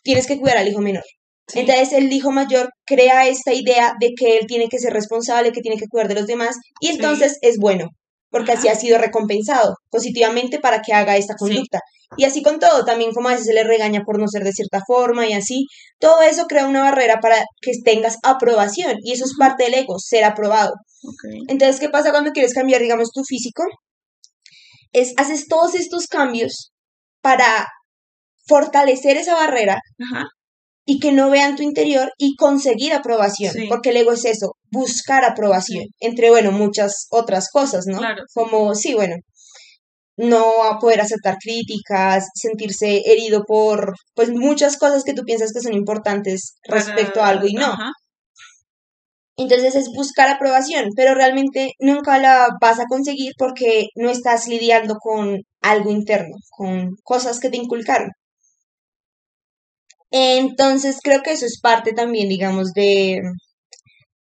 tienes 0.03 0.27
que 0.27 0.37
cuidar 0.39 0.57
al 0.57 0.67
hijo 0.67 0.79
menor. 0.81 1.03
Sí. 1.47 1.59
Entonces 1.59 1.93
el 1.93 2.11
hijo 2.11 2.31
mayor 2.31 2.69
crea 2.85 3.27
esta 3.27 3.53
idea 3.53 3.93
de 3.99 4.11
que 4.17 4.37
él 4.37 4.47
tiene 4.47 4.67
que 4.67 4.79
ser 4.79 4.93
responsable, 4.93 5.51
que 5.53 5.61
tiene 5.61 5.77
que 5.77 5.87
cuidar 5.87 6.07
de 6.09 6.15
los 6.15 6.27
demás, 6.27 6.55
y 6.81 6.87
Sí. 6.87 6.93
entonces 6.95 7.37
es 7.41 7.57
bueno, 7.57 7.87
porque 8.29 8.51
así 8.51 8.67
ha 8.67 8.75
sido 8.75 8.97
recompensado 8.97 9.75
positivamente 9.89 10.59
para 10.59 10.81
que 10.81 10.93
haga 10.93 11.15
esta 11.17 11.33
Sí. 11.33 11.45
conducta. 11.45 11.79
Y 12.17 12.23
así 12.25 12.41
con 12.41 12.59
todo, 12.59 12.85
también 12.85 13.11
como 13.13 13.27
a 13.29 13.31
veces 13.31 13.47
se 13.47 13.53
le 13.53 13.63
regaña 13.63 14.01
por 14.05 14.19
no 14.19 14.27
ser 14.27 14.43
de 14.43 14.51
cierta 14.53 14.81
forma 14.87 15.27
y 15.27 15.33
así, 15.33 15.65
todo 15.99 16.21
eso 16.21 16.45
crea 16.47 16.65
una 16.67 16.81
barrera 16.81 17.19
para 17.21 17.37
que 17.61 17.71
tengas 17.83 18.17
aprobación, 18.23 18.95
y 19.03 19.13
eso 19.13 19.25
es 19.25 19.33
parte 19.37 19.63
del 19.65 19.73
ego, 19.75 19.99
ser 19.99 20.23
aprobado. 20.25 20.73
Entonces, 21.47 21.79
¿qué 21.79 21.89
pasa 21.89 22.11
cuando 22.11 22.31
quieres 22.31 22.53
cambiar, 22.53 22.81
digamos, 22.81 23.09
tu 23.13 23.23
físico? 23.23 23.63
Es, 24.93 25.13
haces 25.17 25.47
todos 25.47 25.75
estos 25.75 26.07
cambios 26.07 26.71
para 27.21 27.67
fortalecer 28.47 29.17
esa 29.17 29.33
barrera 29.35 29.79
Ajá. 30.11 30.25
y 30.85 30.99
que 30.99 31.11
no 31.11 31.29
vean 31.29 31.55
tu 31.55 31.63
interior 31.63 32.09
y 32.17 32.35
conseguir 32.35 32.93
aprobación, 32.93 33.53
Sí. 33.53 33.65
porque 33.69 33.89
el 33.89 33.97
ego 33.97 34.13
es 34.13 34.25
eso, 34.25 34.53
buscar 34.71 35.25
aprobación, 35.25 35.85
entre, 35.99 36.29
bueno, 36.29 36.51
muchas 36.51 37.07
otras 37.11 37.49
cosas, 37.51 37.85
¿no? 37.87 37.97
Claro. 37.99 38.23
Como, 38.33 38.73
sí, 38.75 38.93
bueno, 38.93 39.15
no 40.17 40.63
a 40.63 40.79
poder 40.79 41.01
aceptar 41.01 41.37
críticas, 41.39 42.27
sentirse 42.33 43.01
herido 43.05 43.43
por, 43.45 43.93
pues, 44.15 44.29
muchas 44.31 44.77
cosas 44.77 45.03
que 45.03 45.13
tú 45.13 45.23
piensas 45.23 45.51
que 45.53 45.61
son 45.61 45.73
importantes 45.73 46.55
respecto 46.63 47.21
a 47.21 47.27
algo 47.29 47.47
y 47.47 47.53
no. 47.53 47.65
Ajá. 47.67 47.91
Entonces 49.39 49.75
es 49.75 49.89
buscar 49.95 50.29
aprobación, 50.29 50.89
pero 50.95 51.13
realmente 51.13 51.73
nunca 51.79 52.17
la 52.17 52.47
vas 52.59 52.79
a 52.79 52.85
conseguir 52.89 53.33
porque 53.37 53.85
no 53.95 54.09
estás 54.09 54.47
lidiando 54.47 54.95
con 54.95 55.37
algo 55.61 55.91
interno, 55.91 56.35
con 56.49 56.95
cosas 57.03 57.39
que 57.39 57.51
te 57.51 57.57
inculcaron. 57.57 58.09
Entonces 60.11 60.99
creo 61.03 61.21
que 61.23 61.31
eso 61.31 61.45
es 61.45 61.59
parte 61.61 61.93
también, 61.93 62.29
digamos, 62.29 62.73
de, 62.73 63.21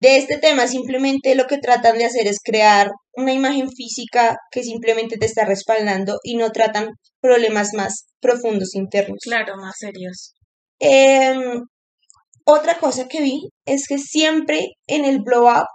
de 0.00 0.16
este 0.16 0.38
tema. 0.38 0.66
Simplemente 0.66 1.34
lo 1.34 1.46
que 1.46 1.58
tratan 1.58 1.98
de 1.98 2.04
hacer 2.04 2.26
es 2.26 2.38
crear 2.42 2.90
una 3.14 3.32
imagen 3.32 3.68
física 3.70 4.36
que 4.50 4.62
simplemente 4.62 5.16
te 5.18 5.26
está 5.26 5.44
respaldando 5.44 6.18
y 6.22 6.36
no 6.36 6.50
tratan 6.50 6.90
problemas 7.20 7.70
más 7.74 8.06
profundos 8.20 8.74
internos. 8.74 9.18
Claro, 9.22 9.56
más 9.56 9.74
serios. 9.78 10.34
Em, 10.80 11.62
otra 12.44 12.78
cosa 12.78 13.08
que 13.08 13.20
vi 13.20 13.40
es 13.66 13.86
que 13.88 13.98
siempre 13.98 14.68
en 14.86 15.04
el 15.04 15.20
blow 15.20 15.48
up, 15.48 15.66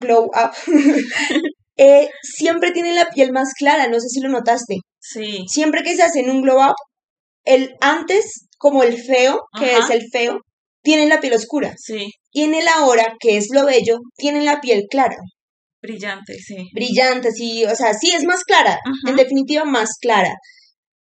glow 0.00 0.24
up, 0.26 0.52
eh, 1.76 2.08
siempre 2.22 2.72
tienen 2.72 2.96
la 2.96 3.08
piel 3.10 3.32
más 3.32 3.52
clara, 3.56 3.88
no 3.88 4.00
sé 4.00 4.08
si 4.08 4.20
lo 4.20 4.28
notaste. 4.28 4.76
Sí. 5.00 5.44
Siempre 5.48 5.82
que 5.82 5.96
se 5.96 6.02
hacen 6.02 6.30
un 6.30 6.42
glow 6.42 6.58
up, 6.58 6.74
el 7.44 7.74
antes, 7.80 8.46
como 8.64 8.82
el 8.82 8.96
feo, 8.96 9.40
que 9.58 9.72
Ajá. 9.72 9.84
es 9.84 9.90
el 9.90 10.08
feo, 10.10 10.40
tienen 10.82 11.10
la 11.10 11.20
piel 11.20 11.34
oscura. 11.34 11.74
Sí, 11.76 12.08
Y 12.32 12.44
en 12.44 12.54
el 12.54 12.66
ahora, 12.66 13.14
que 13.20 13.36
es 13.36 13.48
lo 13.52 13.66
bello, 13.66 13.98
tienen 14.16 14.46
la 14.46 14.60
piel 14.62 14.84
clara, 14.90 15.16
brillante, 15.82 16.32
sí. 16.38 16.56
brillante, 16.72 17.30
sí, 17.30 17.64
o 17.66 17.74
sea, 17.76 17.92
sí 17.92 18.10
es 18.14 18.24
más 18.24 18.42
clara, 18.44 18.78
en 19.06 19.16
definitiva 19.16 19.64
más 19.66 19.90
clara. 20.00 20.32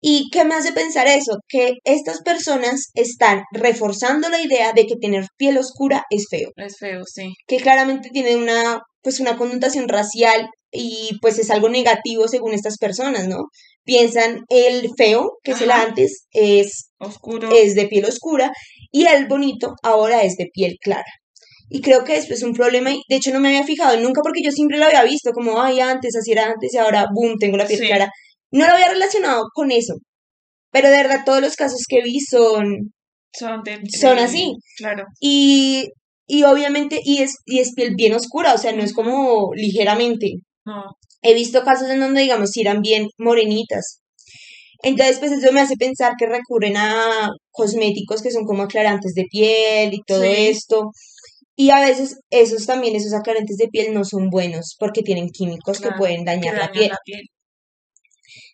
¿Y 0.01 0.29
qué 0.33 0.43
me 0.43 0.55
hace 0.55 0.73
pensar 0.73 1.07
eso? 1.07 1.37
Que 1.47 1.75
estas 1.85 2.21
personas 2.23 2.89
están 2.93 3.43
reforzando 3.53 4.27
la 4.27 4.41
idea 4.41 4.73
de 4.73 4.85
que 4.85 4.97
tener 4.97 5.23
piel 5.37 5.57
oscura 5.57 6.03
es 6.09 6.25
feo, 6.29 6.49
Es 6.57 6.75
feo, 6.77 7.03
sí. 7.05 7.31
que 7.47 7.57
claramente 7.57 8.09
tiene 8.09 8.35
una, 8.35 8.81
pues 9.03 9.19
una 9.19 9.37
connotación 9.37 9.87
racial 9.89 10.47
y 10.71 11.19
pues 11.21 11.37
es 11.37 11.51
algo 11.51 11.69
negativo 11.69 12.27
según 12.27 12.53
estas 12.53 12.77
personas, 12.77 13.27
¿no? 13.27 13.43
Piensan 13.83 14.43
el 14.49 14.89
feo, 14.97 15.37
que 15.43 15.51
es 15.51 15.61
el 15.61 15.69
Ajá. 15.71 15.83
antes, 15.83 16.25
es 16.31 16.89
Oscuro. 16.99 17.49
es 17.53 17.75
de 17.75 17.87
piel 17.87 18.05
oscura 18.05 18.51
y 18.91 19.05
el 19.05 19.27
bonito 19.27 19.73
ahora 19.83 20.23
es 20.23 20.35
de 20.37 20.47
piel 20.53 20.77
clara. 20.81 21.03
Y 21.69 21.81
creo 21.81 22.03
que 22.03 22.15
esto 22.15 22.33
es 22.33 22.43
un 22.43 22.53
problema 22.53 22.91
y 22.91 23.01
de 23.09 23.15
hecho 23.15 23.31
no 23.33 23.39
me 23.39 23.49
había 23.49 23.63
fijado 23.63 23.97
nunca 23.99 24.21
porque 24.23 24.41
yo 24.43 24.51
siempre 24.51 24.77
lo 24.77 24.85
había 24.85 25.03
visto 25.03 25.31
como, 25.31 25.61
ay, 25.61 25.79
antes, 25.79 26.15
así 26.15 26.31
era 26.31 26.45
antes 26.45 26.73
y 26.73 26.77
ahora, 26.77 27.05
boom, 27.13 27.35
tengo 27.39 27.57
la 27.57 27.65
piel 27.67 27.79
Sí. 27.79 27.87
clara. 27.87 28.09
No 28.51 28.65
lo 28.67 28.73
había 28.73 28.89
relacionado 28.89 29.43
con 29.53 29.71
eso. 29.71 29.95
Pero 30.71 30.89
de 30.89 30.97
verdad 30.97 31.23
todos 31.25 31.41
los 31.41 31.55
casos 31.55 31.81
que 31.87 32.01
vi 32.03 32.19
son... 32.19 32.93
Son 33.37 33.63
de... 33.63 33.79
Son 33.99 34.17
así. 34.19 34.53
Claro. 34.77 35.05
Y, 35.19 35.87
y 36.27 36.43
obviamente, 36.43 36.99
y 37.03 37.21
es, 37.21 37.35
y 37.45 37.59
es 37.59 37.73
piel 37.73 37.95
bien 37.95 38.13
oscura, 38.13 38.53
o 38.53 38.57
sea, 38.57 38.71
no 38.73 38.83
es 38.83 38.93
como 38.93 39.51
ligeramente. 39.55 40.33
No. 40.65 40.83
He 41.21 41.33
visto 41.33 41.63
casos 41.63 41.89
en 41.89 41.99
donde, 41.99 42.21
digamos, 42.21 42.51
sí 42.51 42.61
eran 42.61 42.81
bien 42.81 43.07
morenitas. 43.17 43.99
Entonces, 44.83 45.19
pues 45.19 45.31
eso 45.31 45.51
me 45.53 45.61
hace 45.61 45.75
pensar 45.77 46.13
que 46.19 46.25
recurren 46.27 46.75
a 46.77 47.29
cosméticos 47.51 48.21
que 48.21 48.31
son 48.31 48.43
como 48.45 48.63
aclarantes 48.63 49.13
de 49.13 49.23
piel 49.31 49.93
y 49.93 50.01
todo 50.05 50.21
Sí. 50.23 50.29
esto. 50.47 50.91
Y 51.55 51.69
a 51.71 51.79
veces 51.85 52.17
esos 52.31 52.65
también, 52.65 52.95
esos 52.95 53.13
aclarantes 53.13 53.57
de 53.57 53.67
piel 53.69 53.93
no 53.93 54.03
son 54.05 54.29
buenos 54.29 54.75
porque 54.79 55.01
tienen 55.03 55.29
químicos 55.29 55.79
que 55.79 55.91
pueden 55.97 56.19
que 56.19 56.25
dañar 56.25 56.57
la 56.57 56.71
piel. 56.71 56.89
la 56.89 56.97
piel. 57.05 57.21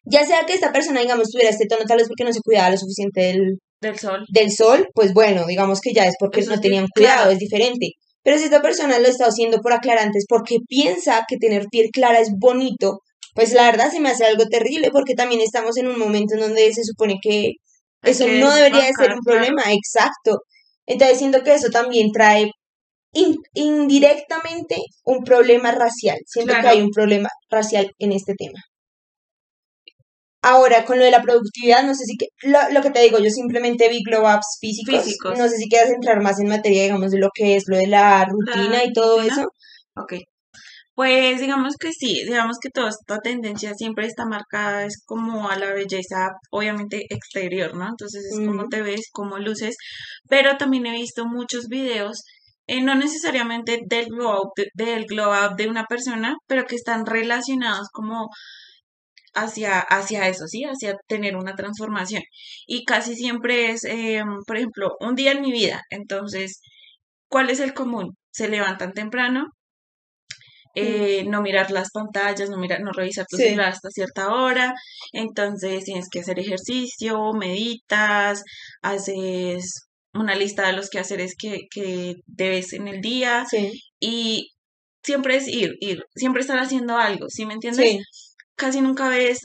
Ya 0.05 0.25
sea 0.25 0.45
que 0.45 0.53
esta 0.53 0.71
persona, 0.71 1.01
digamos, 1.01 1.29
tuviera 1.31 1.49
este 1.51 1.65
tono 1.67 1.85
tal 1.85 1.97
vez 1.97 2.07
porque 2.07 2.23
no 2.23 2.33
se 2.33 2.41
cuidaba 2.41 2.71
lo 2.71 2.77
suficiente 2.77 3.21
del, 3.21 3.59
Del 3.81 3.97
sol. 3.97 4.25
del 4.29 4.51
sol, 4.51 4.87
pues 4.93 5.13
bueno, 5.13 5.45
digamos 5.47 5.79
que 5.81 5.93
ya 5.93 6.05
es 6.05 6.15
porque 6.19 6.41
Eso 6.41 6.55
no 6.55 6.61
tenían 6.61 6.87
cuidado, 6.93 7.15
claro. 7.17 7.31
es 7.31 7.39
diferente. 7.39 7.91
Pero 8.23 8.37
si 8.37 8.43
esta 8.45 8.61
persona 8.61 8.99
lo 8.99 9.07
está 9.07 9.25
haciendo 9.27 9.59
por 9.61 9.71
aclarantes 9.73 10.25
porque 10.27 10.57
piensa 10.67 11.23
que 11.27 11.37
tener 11.37 11.67
piel 11.71 11.89
clara 11.91 12.19
es 12.19 12.29
bonito, 12.37 12.99
pues 13.33 13.53
la 13.53 13.63
verdad 13.71 13.89
se 13.91 13.99
me 14.01 14.09
hace 14.09 14.25
algo 14.25 14.45
terrible 14.47 14.89
porque 14.91 15.13
también 15.15 15.39
estamos 15.41 15.77
en 15.77 15.87
un 15.87 15.97
momento 15.97 16.33
en 16.35 16.41
donde 16.41 16.73
se 16.73 16.83
supone 16.83 17.15
que 17.21 17.53
eso 18.03 18.27
no 18.27 18.53
debería 18.53 18.85
de 18.85 18.93
ser 18.93 19.11
un 19.13 19.19
claro. 19.19 19.21
problema, 19.25 19.63
exacto. 19.71 20.39
Entonces 20.85 21.17
siento 21.17 21.43
que 21.43 21.53
eso 21.53 21.69
también 21.69 22.11
trae 22.11 22.51
in- 23.13 23.37
indirectamente 23.53 24.77
un 25.05 25.23
problema 25.23 25.71
racial. 25.71 26.17
Siento 26.25 26.53
que 26.61 26.67
hay 26.67 26.81
un 26.81 26.91
problema 26.91 27.29
racial 27.49 27.91
en 27.99 28.11
este 28.11 28.33
tema. 28.37 28.59
Ahora, 30.41 30.85
con 30.85 30.97
lo 30.99 31.03
de 31.05 31.11
la 31.11 31.21
productividad, 31.21 31.83
no 31.83 31.93
sé 31.93 32.05
si 32.05 32.15
que, 32.17 32.27
lo, 32.43 32.59
lo 32.71 32.81
que 32.81 32.91
te 32.91 33.01
digo, 33.01 33.19
yo 33.19 33.29
simplemente 33.29 33.89
vi 33.89 34.01
glow 34.03 34.21
ups 34.23 34.57
físicos. 34.61 35.03
Físicos. 35.03 35.37
No 35.37 35.47
sé 35.49 35.57
si 35.57 35.67
quieres 35.69 35.89
entrar 35.91 36.21
más 36.21 36.39
en 36.39 36.47
materia, 36.47 36.83
digamos, 36.83 37.11
de 37.11 37.19
lo 37.19 37.29
que 37.33 37.55
es 37.57 37.63
lo 37.67 37.75
de 37.77 37.87
la 37.87 38.25
rutina 38.25 38.83
y 38.85 38.93
todo 38.93 39.17
rutina. 39.17 39.33
eso. 39.33 39.49
Ok. 39.95 40.13
Pues 40.95 41.39
digamos 41.39 41.75
que 41.79 41.91
sí, 41.93 42.23
digamos 42.25 42.57
que 42.61 42.69
toda 42.69 42.89
esta 42.89 43.19
tendencia 43.19 43.73
siempre 43.73 44.05
está 44.05 44.25
marcada, 44.25 44.85
es 44.85 45.01
como 45.05 45.49
a 45.49 45.57
la 45.57 45.71
belleza, 45.73 46.31
obviamente 46.51 47.05
exterior, 47.09 47.73
¿no? 47.73 47.87
Entonces 47.87 48.25
es 48.31 48.37
como 48.45 48.61
Ujú. 48.61 48.69
te 48.69 48.81
ves, 48.81 49.07
como 49.11 49.37
luces, 49.37 49.75
pero 50.27 50.57
también 50.57 50.85
he 50.87 50.91
visto 50.91 51.25
muchos 51.25 51.67
videos, 51.69 52.23
eh, 52.67 52.81
no 52.81 52.95
necesariamente 52.95 53.79
del 53.87 54.07
glow 54.07 54.41
up, 54.41 54.51
de- 54.57 54.69
del 54.73 55.05
glow 55.05 55.31
up 55.31 55.55
de 55.55 55.69
una 55.69 55.85
persona, 55.85 56.35
pero 56.47 56.65
que 56.65 56.75
están 56.75 57.05
relacionados 57.05 57.87
como 57.93 58.27
hacia, 59.35 59.79
hacia 59.79 60.27
eso, 60.27 60.47
¿sí? 60.47 60.63
Hacia 60.63 60.95
tener 61.07 61.35
una 61.37 61.55
transformación. 61.55 62.23
Y 62.67 62.85
casi 62.85 63.15
siempre 63.15 63.71
es, 63.71 63.83
eh, 63.85 64.23
por 64.47 64.57
ejemplo, 64.57 64.91
un 64.99 65.15
día 65.15 65.31
en 65.33 65.41
mi 65.41 65.51
vida. 65.51 65.81
Entonces, 65.89 66.61
¿cuál 67.29 67.49
es 67.49 67.59
el 67.59 67.73
común? 67.73 68.15
Se 68.31 68.47
levantan 68.49 68.93
temprano, 68.93 69.47
eh, 70.75 71.25
no 71.27 71.41
mirar 71.41 71.71
las 71.71 71.89
pantallas, 71.91 72.49
no 72.49 72.57
mirar, 72.57 72.81
no 72.81 72.91
revisar 72.91 73.25
tu 73.29 73.37
Sí. 73.37 73.43
celular 73.43 73.69
hasta 73.69 73.89
cierta 73.89 74.29
hora. 74.33 74.73
Entonces, 75.11 75.83
tienes 75.85 76.07
que 76.09 76.19
hacer 76.21 76.39
ejercicio, 76.39 77.33
meditas, 77.33 78.43
haces 78.81 79.87
una 80.13 80.35
lista 80.35 80.67
de 80.67 80.73
los 80.73 80.89
quehaceres 80.89 81.35
que, 81.37 81.61
que 81.71 82.15
debes 82.25 82.73
en 82.73 82.87
el 82.87 83.01
día 83.01 83.45
Sí, 83.49 83.71
y 83.99 84.49
siempre 85.03 85.37
es 85.37 85.47
ir, 85.47 85.73
ir, 85.81 86.03
siempre 86.15 86.41
estar 86.41 86.59
haciendo 86.59 86.97
algo, 86.97 87.27
¿sí 87.29 87.45
me 87.45 87.53
entiendes? 87.53 87.85
sí, 87.91 87.99
casi 88.59 88.81
nunca 88.81 89.09
ves 89.09 89.39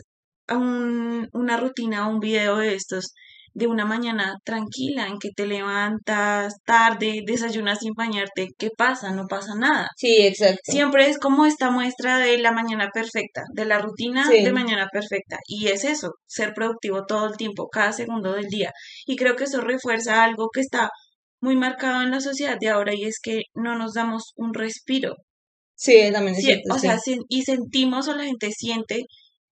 un- 0.50 1.28
una 1.32 1.56
rutina 1.56 2.06
o 2.06 2.10
un 2.10 2.20
video 2.20 2.58
de 2.58 2.74
estos 2.74 3.14
de 3.56 3.68
una 3.68 3.84
mañana 3.86 4.34
tranquila 4.44 5.06
en 5.06 5.18
que 5.20 5.30
te 5.30 5.46
levantas 5.46 6.54
tarde, 6.66 7.22
desayunas 7.24 7.78
sin 7.80 7.92
bañarte, 7.94 8.48
¿qué 8.58 8.70
pasa? 8.76 9.12
No 9.12 9.26
pasa 9.28 9.54
nada. 9.56 9.86
sí, 9.96 10.16
exacto. 10.26 10.72
Siempre 10.72 11.08
es 11.08 11.18
como 11.18 11.46
esta 11.46 11.70
muestra 11.70 12.18
de 12.18 12.36
la 12.38 12.50
mañana 12.52 12.88
perfecta, 12.92 13.42
de 13.54 13.64
la 13.64 13.78
rutina 13.78 14.26
Sí. 14.28 14.42
de 14.42 14.52
mañana 14.52 14.88
perfecta. 14.92 15.38
Y 15.46 15.68
es 15.68 15.84
eso, 15.84 16.14
ser 16.26 16.52
productivo 16.52 17.04
todo 17.06 17.28
el 17.28 17.36
tiempo, 17.36 17.68
cada 17.70 17.92
segundo 17.92 18.32
del 18.32 18.46
día. 18.48 18.72
Y 19.06 19.14
creo 19.16 19.36
que 19.36 19.44
eso 19.44 19.60
refuerza 19.60 20.24
algo 20.24 20.48
que 20.52 20.60
está 20.60 20.90
muy 21.40 21.56
marcado 21.56 22.02
en 22.02 22.10
la 22.10 22.20
sociedad 22.20 22.56
de 22.60 22.70
ahora 22.70 22.92
y 22.94 23.04
es 23.04 23.20
que 23.22 23.42
no 23.54 23.78
nos 23.78 23.92
damos 23.94 24.32
un 24.36 24.52
respiro. 24.54 25.14
Sí, 25.76 26.10
también 26.12 26.34
es 26.36 26.42
Sí, 26.42 26.46
cierto, 26.46 26.74
o 26.74 26.78
sí. 26.78 26.86
sea, 26.88 26.98
sen- 26.98 27.24
y 27.28 27.42
sentimos 27.42 28.08
o 28.08 28.14
la 28.16 28.24
gente 28.24 28.50
siente 28.52 29.04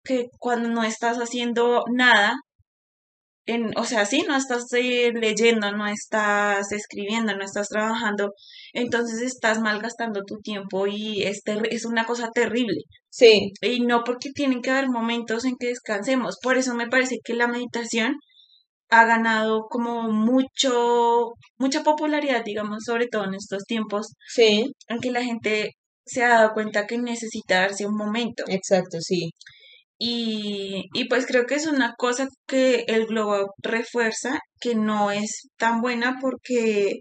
que 0.04 0.26
cuando 0.38 0.68
no 0.68 0.82
estás 0.84 1.18
haciendo 1.18 1.84
nada, 1.92 2.34
en, 3.46 3.76
o 3.76 3.84
sea, 3.84 4.06
sí, 4.06 4.24
no 4.28 4.36
estás 4.36 4.72
eh, 4.72 5.12
leyendo, 5.14 5.72
no 5.72 5.86
estás 5.88 6.70
escribiendo, 6.72 7.36
no 7.36 7.44
estás 7.44 7.68
trabajando, 7.68 8.32
entonces 8.72 9.20
estás 9.22 9.60
malgastando 9.60 10.22
tu 10.24 10.36
tiempo 10.38 10.86
y 10.86 11.24
es, 11.24 11.42
es 11.70 11.84
una 11.84 12.04
cosa 12.06 12.30
terrible. 12.32 12.82
Sí, 13.10 13.52
Y 13.62 13.80
no 13.80 14.04
porque 14.04 14.30
tienen 14.32 14.62
que 14.62 14.70
haber 14.70 14.88
momentos 14.90 15.44
en 15.44 15.56
que 15.58 15.68
descansemos. 15.68 16.38
Por 16.42 16.56
eso 16.56 16.74
me 16.74 16.88
parece 16.88 17.18
que 17.24 17.34
la 17.34 17.48
meditación 17.48 18.16
ha 18.90 19.04
ganado 19.06 19.66
como 19.70 20.10
mucho, 20.12 21.32
mucha 21.58 21.82
popularidad, 21.82 22.44
digamos, 22.44 22.84
sobre 22.84 23.08
todo 23.08 23.24
en 23.24 23.34
estos 23.34 23.64
tiempos 23.64 24.14
sí, 24.26 24.72
en 24.88 25.00
que 25.00 25.10
la 25.10 25.24
gente 25.24 25.72
se 26.04 26.22
ha 26.24 26.28
dado 26.28 26.52
cuenta 26.54 26.86
que 26.86 26.98
necesita 26.98 27.60
darse 27.60 27.86
un 27.86 27.96
momento. 27.96 28.44
exacto, 28.48 28.98
sí. 29.00 29.30
Y, 29.98 30.86
y 30.94 31.08
pues 31.08 31.26
creo 31.26 31.46
que 31.46 31.54
es 31.54 31.66
una 31.66 31.94
cosa 31.96 32.28
que 32.48 32.84
el 32.88 33.06
globo 33.06 33.54
refuerza, 33.62 34.40
que 34.60 34.74
no 34.74 35.12
es 35.12 35.48
tan 35.58 35.80
buena 35.80 36.16
porque, 36.20 36.96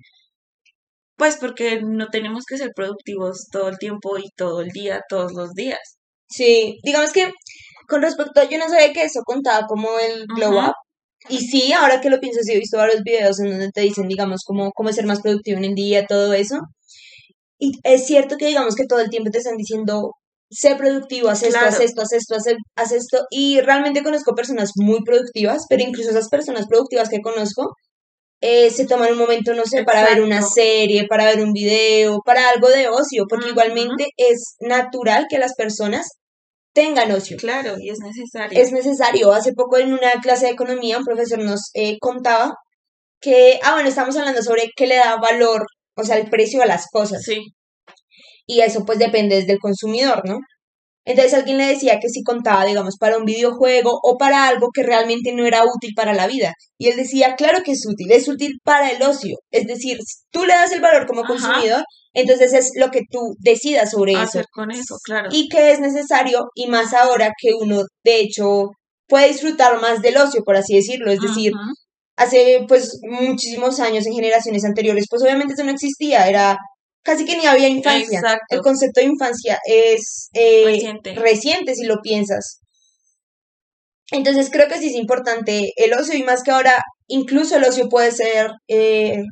pues 1.16 1.38
porque 1.38 1.82
no 1.82 2.08
tenemos 2.10 2.44
que 2.48 2.58
ser 2.58 2.72
productivos 2.76 3.48
todo 3.52 3.70
el 3.70 3.78
tiempo 3.78 4.18
y 4.18 4.30
todo 4.36 4.62
el 4.62 4.70
día, 4.70 5.02
todos 5.10 5.34
los 5.34 5.52
días. 5.54 5.80
Sí, 6.30 6.80
digamos 6.84 7.12
que 7.12 7.32
con 7.88 8.02
respecto 8.02 8.42
a, 8.42 8.50
yo 8.50 8.58
no 8.58 8.70
sabía 8.70 8.94
que 8.94 9.04
eso 9.04 9.22
contaba 9.26 9.68
como 9.68 10.00
el 10.00 10.26
glow 10.28 10.58
up. 10.60 10.74
Y 11.30 11.40
sí, 11.40 11.74
ahora 11.74 12.02
que 12.02 12.10
lo 12.10 12.20
pienso, 12.20 12.40
sí 12.44 12.54
he 12.54 12.60
visto 12.60 12.78
varios 12.78 13.04
videos 13.04 13.40
en 13.40 13.52
donde 13.52 13.72
te 13.72 13.82
dicen, 13.82 14.08
digamos, 14.08 14.42
cómo, 14.46 14.72
cómo 14.74 14.92
ser 14.94 15.06
más 15.06 15.22
productivo 15.22 15.58
en 15.60 15.66
el 15.66 15.76
día, 15.76 16.06
todo 16.08 16.34
eso. 16.34 16.58
Y 17.62 17.74
es 17.84 18.08
cierto 18.08 18.38
que, 18.38 18.48
digamos, 18.48 18.74
que 18.76 18.88
todo 18.88 19.02
el 19.02 19.12
tiempo 19.12 19.30
te 19.30 19.38
están 19.38 19.56
diciendo, 19.56 20.14
sé 20.50 20.76
productivo, 20.76 21.30
haz 21.30 21.44
esto, 21.44 21.60
haz 21.60 21.80
esto, 21.80 22.02
haz 22.02 22.12
esto, 22.12 22.36
haz, 22.36 22.44
haz 22.76 22.92
esto. 22.92 23.20
Y 23.30 23.62
realmente 23.62 24.02
conozco 24.02 24.34
personas 24.34 24.72
muy 24.78 25.04
productivas, 25.04 25.66
pero 25.70 25.84
incluso 25.84 26.10
esas 26.10 26.28
personas 26.30 26.66
productivas 26.68 27.08
que 27.08 27.22
conozco, 27.22 27.76
eh, 28.42 28.72
se 28.72 28.88
toman 28.88 29.12
un 29.12 29.20
momento, 29.20 29.54
no 29.54 29.64
sé, 29.66 29.84
para 29.84 30.04
ver 30.04 30.24
una 30.24 30.42
serie, 30.42 31.06
para 31.08 31.26
ver 31.26 31.44
un 31.44 31.54
video, 31.54 32.18
para 32.26 32.50
algo 32.50 32.68
de 32.70 32.90
ocio, 32.90 33.26
porque 33.30 33.50
igualmente 33.50 34.08
es 34.18 34.56
natural 34.60 35.28
que 35.30 35.38
las 35.38 35.54
personas 35.54 36.08
tengan 36.74 37.12
ocio. 37.12 37.38
Claro, 37.38 37.76
y 37.80 37.92
es 37.92 38.00
necesario. 38.00 38.60
Es 38.60 38.72
necesario. 38.72 39.34
Hace 39.34 39.54
poco 39.54 39.78
en 39.78 39.94
una 39.94 40.14
clase 40.24 40.48
de 40.48 40.54
economía 40.54 40.98
un 40.98 41.04
profesor 41.04 41.38
nos 41.38 41.70
eh, 41.76 41.98
contaba 42.00 42.56
que, 43.20 43.60
ah, 43.62 43.74
bueno, 43.74 43.90
estamos 43.90 44.18
hablando 44.18 44.42
sobre 44.42 44.72
qué 44.76 44.88
le 44.88 44.96
da 44.96 45.18
valor, 45.18 45.68
o 46.02 46.06
sea, 46.06 46.18
el 46.18 46.30
precio 46.30 46.62
a 46.62 46.66
las 46.66 46.88
cosas. 46.92 47.24
Sí. 47.24 47.40
Y 48.46 48.62
eso 48.62 48.86
pues 48.86 49.00
depende 49.00 49.44
del 49.44 49.60
consumidor, 49.60 50.22
¿no? 50.28 50.40
Entonces 51.04 51.34
alguien 51.34 51.58
le 51.58 51.66
decía 51.66 52.00
que 52.00 52.10
si 52.10 52.22
contaba, 52.22 52.64
digamos, 52.66 52.98
para 53.00 53.18
un 53.18 53.26
videojuego 53.26 54.00
o 54.04 54.18
para 54.18 54.48
algo 54.48 54.68
que 54.72 54.84
realmente 54.84 55.34
no 55.34 55.46
era 55.46 55.64
útil 55.64 55.94
para 55.96 56.14
la 56.14 56.28
vida. 56.28 56.54
Y 56.78 56.90
él 56.90 56.98
decía, 56.98 57.36
claro 57.36 57.64
que 57.64 57.72
es 57.72 57.84
útil, 57.88 58.12
es 58.12 58.28
útil 58.28 58.60
para 58.64 58.92
el 58.92 59.02
ocio. 59.02 59.38
Es 59.50 59.66
decir, 59.66 59.98
si 60.06 60.24
tú 60.32 60.46
le 60.46 60.54
das 60.54 60.72
el 60.72 60.82
valor 60.82 61.08
como 61.08 61.22
Ajá. 61.22 61.34
consumidor, 61.34 61.84
entonces 62.14 62.54
es 62.54 62.72
lo 62.76 62.92
que 62.92 63.02
tú 63.10 63.36
decidas 63.40 63.92
sobre 63.92 64.14
eso. 64.14 64.22
Hacer 64.22 64.46
con 64.52 64.70
eso, 64.70 64.98
claro. 65.04 65.30
Y 65.32 65.50
que 65.50 65.72
es 65.72 65.80
necesario, 65.80 66.46
y 66.54 66.68
más 66.68 66.94
ahora 66.94 67.32
que 67.42 67.54
uno, 67.60 67.82
de 68.04 68.20
hecho, 68.20 68.70
puede 69.08 69.30
disfrutar 69.30 69.82
más 69.82 70.02
del 70.02 70.18
ocio, 70.18 70.44
por 70.44 70.56
así 70.56 70.76
decirlo. 70.76 71.12
Es 71.12 71.20
decir. 71.20 71.52
Hace 72.22 72.66
pues 72.68 73.00
muchísimos 73.04 73.80
años 73.80 74.06
en 74.06 74.14
generaciones 74.14 74.64
anteriores, 74.66 75.06
pues 75.10 75.22
obviamente 75.24 75.54
eso 75.54 75.64
no 75.64 75.72
existía, 75.72 76.28
era 76.28 76.58
casi 77.04 77.26
que 77.26 77.38
ni 77.38 77.46
había 77.46 77.68
infancia. 77.68 78.20
Exacto. 78.20 78.46
El 78.50 78.62
concepto 78.62 79.02
de 79.02 79.08
infancia 79.08 79.60
es 79.66 80.30
eh, 80.34 80.64
Reciente. 80.66 81.16
reciente 81.16 81.76
si 81.76 81.86
lo 81.86 81.98
piensas. 82.02 82.60
Entonces 84.12 84.50
creo 84.52 84.68
que 84.68 84.78
sí 84.78 84.88
es 84.88 84.96
importante 84.96 85.72
el 85.78 85.94
ocio 85.94 86.16
y 86.16 86.24
más 86.24 86.44
que 86.44 86.52
ahora, 86.52 86.82
incluso 87.08 87.56
el 87.56 87.64
ocio 87.64 87.88
puede 87.90 88.12
ser 88.12 88.52
eh, 88.68 89.24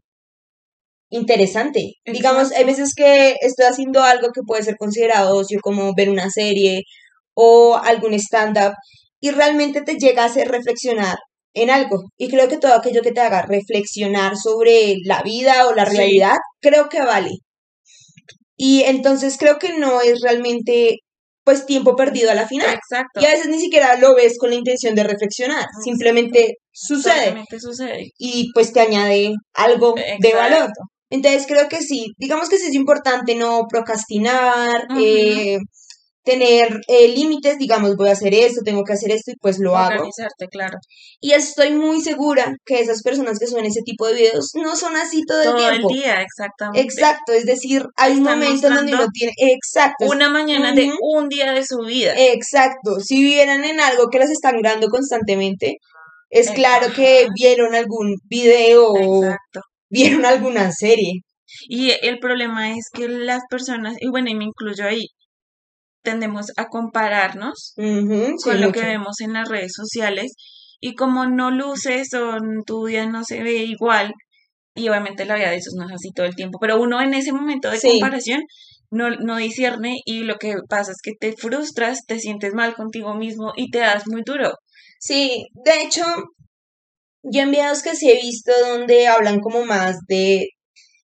interesante. 1.10 1.94
Digamos, 2.06 2.52
hay 2.54 2.64
veces 2.64 2.94
que 2.96 3.36
estoy 3.42 3.66
haciendo 3.66 4.04
algo 4.04 4.30
que 4.34 4.42
puede 4.46 4.64
ser 4.64 4.76
considerado 4.78 5.36
ocio, 5.38 5.60
como 5.62 5.94
ver 5.96 6.10
una 6.10 6.30
serie 6.30 6.84
o 7.34 7.76
algún 7.78 8.14
stand-up, 8.14 8.74
y 9.20 9.32
realmente 9.32 9.82
te 9.82 9.96
llega 9.96 10.24
a 10.24 10.28
hacer 10.28 10.48
reflexionar 10.50 11.18
en 11.54 11.70
algo. 11.70 12.04
Y 12.18 12.30
creo 12.30 12.48
que 12.48 12.58
todo 12.58 12.74
aquello 12.74 13.02
que 13.02 13.12
te 13.12 13.22
haga 13.22 13.44
reflexionar 13.44 14.36
sobre 14.38 14.96
la 15.06 15.22
vida 15.24 15.68
o 15.68 15.74
la 15.76 15.86
Sí. 15.86 15.98
realidad, 15.98 16.38
creo 16.62 16.90
que 16.90 17.02
vale. 17.02 17.32
Y 18.58 18.84
entonces 18.84 19.38
creo 19.38 19.58
que 19.58 19.78
no 19.78 20.02
es 20.02 20.20
realmente 20.22 20.98
pues 21.46 21.66
tiempo 21.66 21.96
perdido 21.96 22.30
a 22.30 22.36
la 22.36 22.48
final. 22.48 22.68
Exacto. 22.76 23.22
Y 23.22 23.26
a 23.26 23.32
veces 23.32 23.48
ni 23.48 23.60
siquiera 23.60 23.96
lo 23.98 24.14
ves 24.14 24.38
con 24.38 24.52
la 24.52 24.56
intención 24.58 24.94
de 24.94 25.04
reflexionar, 25.04 25.66
simplemente 25.84 26.58
sucede 26.72 27.24
Solamente 27.26 27.60
sucede. 27.60 28.12
y 28.20 28.52
pues 28.54 28.72
te 28.72 28.82
añade 28.82 29.34
algo 29.56 29.96
de 30.20 30.34
valor. 30.34 30.70
Entonces 31.10 31.46
creo 31.48 31.68
que 31.68 31.82
sí, 31.82 32.06
digamos 32.18 32.50
que 32.50 32.58
sí 32.58 32.68
es 32.68 32.76
importante 32.76 33.34
no 33.34 33.66
procrastinar, 33.68 34.86
eh, 35.00 35.58
tener 36.24 36.80
eh, 36.88 37.08
límites, 37.08 37.58
digamos, 37.58 37.96
voy 37.96 38.10
a 38.10 38.12
hacer 38.12 38.34
esto, 38.34 38.62
tengo 38.64 38.84
que 38.84 38.94
hacer 38.94 39.12
esto 39.12 39.32
y 39.32 39.36
pues 39.42 39.58
lo 39.60 39.76
hago. 39.78 39.96
Organizarte, 39.96 40.48
claro. 40.52 40.78
Y 41.22 41.32
estoy 41.32 41.72
muy 41.72 42.02
segura 42.02 42.54
que 42.66 42.80
esas 42.82 43.02
personas 43.02 43.40
que 43.40 43.48
suben 43.48 43.66
ese 43.66 43.82
tipo 43.84 44.06
de 44.08 44.14
videos 44.16 44.52
no 44.56 44.76
son 44.76 44.96
así 44.96 45.22
todo 45.28 45.42
el 45.42 45.48
Todo 45.50 45.58
el 45.70 45.78
tiempo. 45.78 45.94
día, 45.94 46.22
exactamente. 46.22 46.82
Exacto, 46.82 47.32
es 47.34 47.46
decir, 47.46 47.84
hay 47.96 48.14
un 48.14 48.20
Están 48.20 48.40
momento 48.40 48.68
en 48.68 48.74
donde 48.76 48.92
mostrando 48.92 49.12
tiene, 49.14 49.34
exacto, 49.38 50.06
Una 50.08 50.30
mañana 50.30 50.74
de 50.74 50.92
un 51.02 51.30
día 51.30 51.52
de 51.54 51.66
su 51.66 51.78
vida. 51.86 52.14
exacto, 52.18 53.00
si 53.00 53.16
vivieran 53.22 53.64
en 53.66 53.80
algo 53.80 54.08
que 54.12 54.20
las 54.20 54.30
están 54.30 54.60
grabando 54.62 54.88
constantemente, 54.90 55.78
es 56.30 56.52
claro 56.52 56.94
que 56.94 57.28
vieron 57.34 57.74
algún 57.76 58.16
video 58.30 58.92
o 58.94 59.34
vieron 59.90 60.26
alguna 60.26 60.72
serie. 60.72 61.22
Y 61.68 61.92
el 62.04 62.20
problema 62.20 62.72
es 62.72 62.86
que 62.94 63.08
las 63.08 63.42
personas, 63.50 63.96
y 64.00 64.10
bueno, 64.10 64.30
y 64.30 64.36
me 64.36 64.46
incluyo 64.46 64.86
ahí, 64.86 65.08
tendemos 66.04 66.48
a 66.58 66.66
compararnos 66.68 67.74
con 67.76 68.62
lo 68.62 68.68
mucho. 68.68 68.72
que 68.80 68.86
vemos 68.86 69.20
en 69.22 69.34
las 69.34 69.48
redes 69.50 69.72
sociales 69.76 70.34
y 70.80 70.96
como 70.96 71.26
no 71.28 71.52
luces 71.52 72.14
o 72.14 72.38
tu 72.66 72.88
vida 72.88 73.06
no 73.06 73.24
se 73.24 73.44
ve 73.44 73.64
igual, 73.64 74.14
y 74.76 74.88
obviamente 74.90 75.26
la 75.26 75.36
vida 75.36 75.50
de 75.50 75.58
esos 75.58 75.74
no 75.76 75.86
es 75.88 75.94
así 75.94 76.10
todo 76.16 76.26
el 76.26 76.36
tiempo, 76.36 76.58
pero 76.62 76.80
uno 76.82 77.02
en 77.02 77.14
ese 77.14 77.34
momento 77.34 77.70
de 77.70 77.80
Sí. 77.80 77.90
comparación 77.92 78.42
no, 78.92 79.10
no 79.12 79.38
discierne 79.38 79.98
y 80.06 80.22
lo 80.24 80.36
que 80.38 80.56
pasa 80.70 80.92
es 80.92 80.98
que 81.04 81.12
te 81.20 81.36
frustras, 81.38 82.00
te 82.08 82.20
sientes 82.20 82.54
mal 82.54 82.76
contigo 82.76 83.14
mismo 83.16 83.52
y 83.58 83.70
te 83.72 83.80
das 83.80 84.04
muy 84.08 84.24
duro. 84.26 84.54
Sí, 85.00 85.46
de 85.66 85.82
hecho, 85.84 86.04
yo 87.24 87.42
en 87.42 87.52
videos 87.52 87.82
que 87.84 87.96
sí 87.96 88.10
he 88.10 88.16
visto 88.22 88.52
donde 88.70 89.08
hablan 89.08 89.40
como 89.42 89.66
más 89.66 89.98
de, 90.08 90.48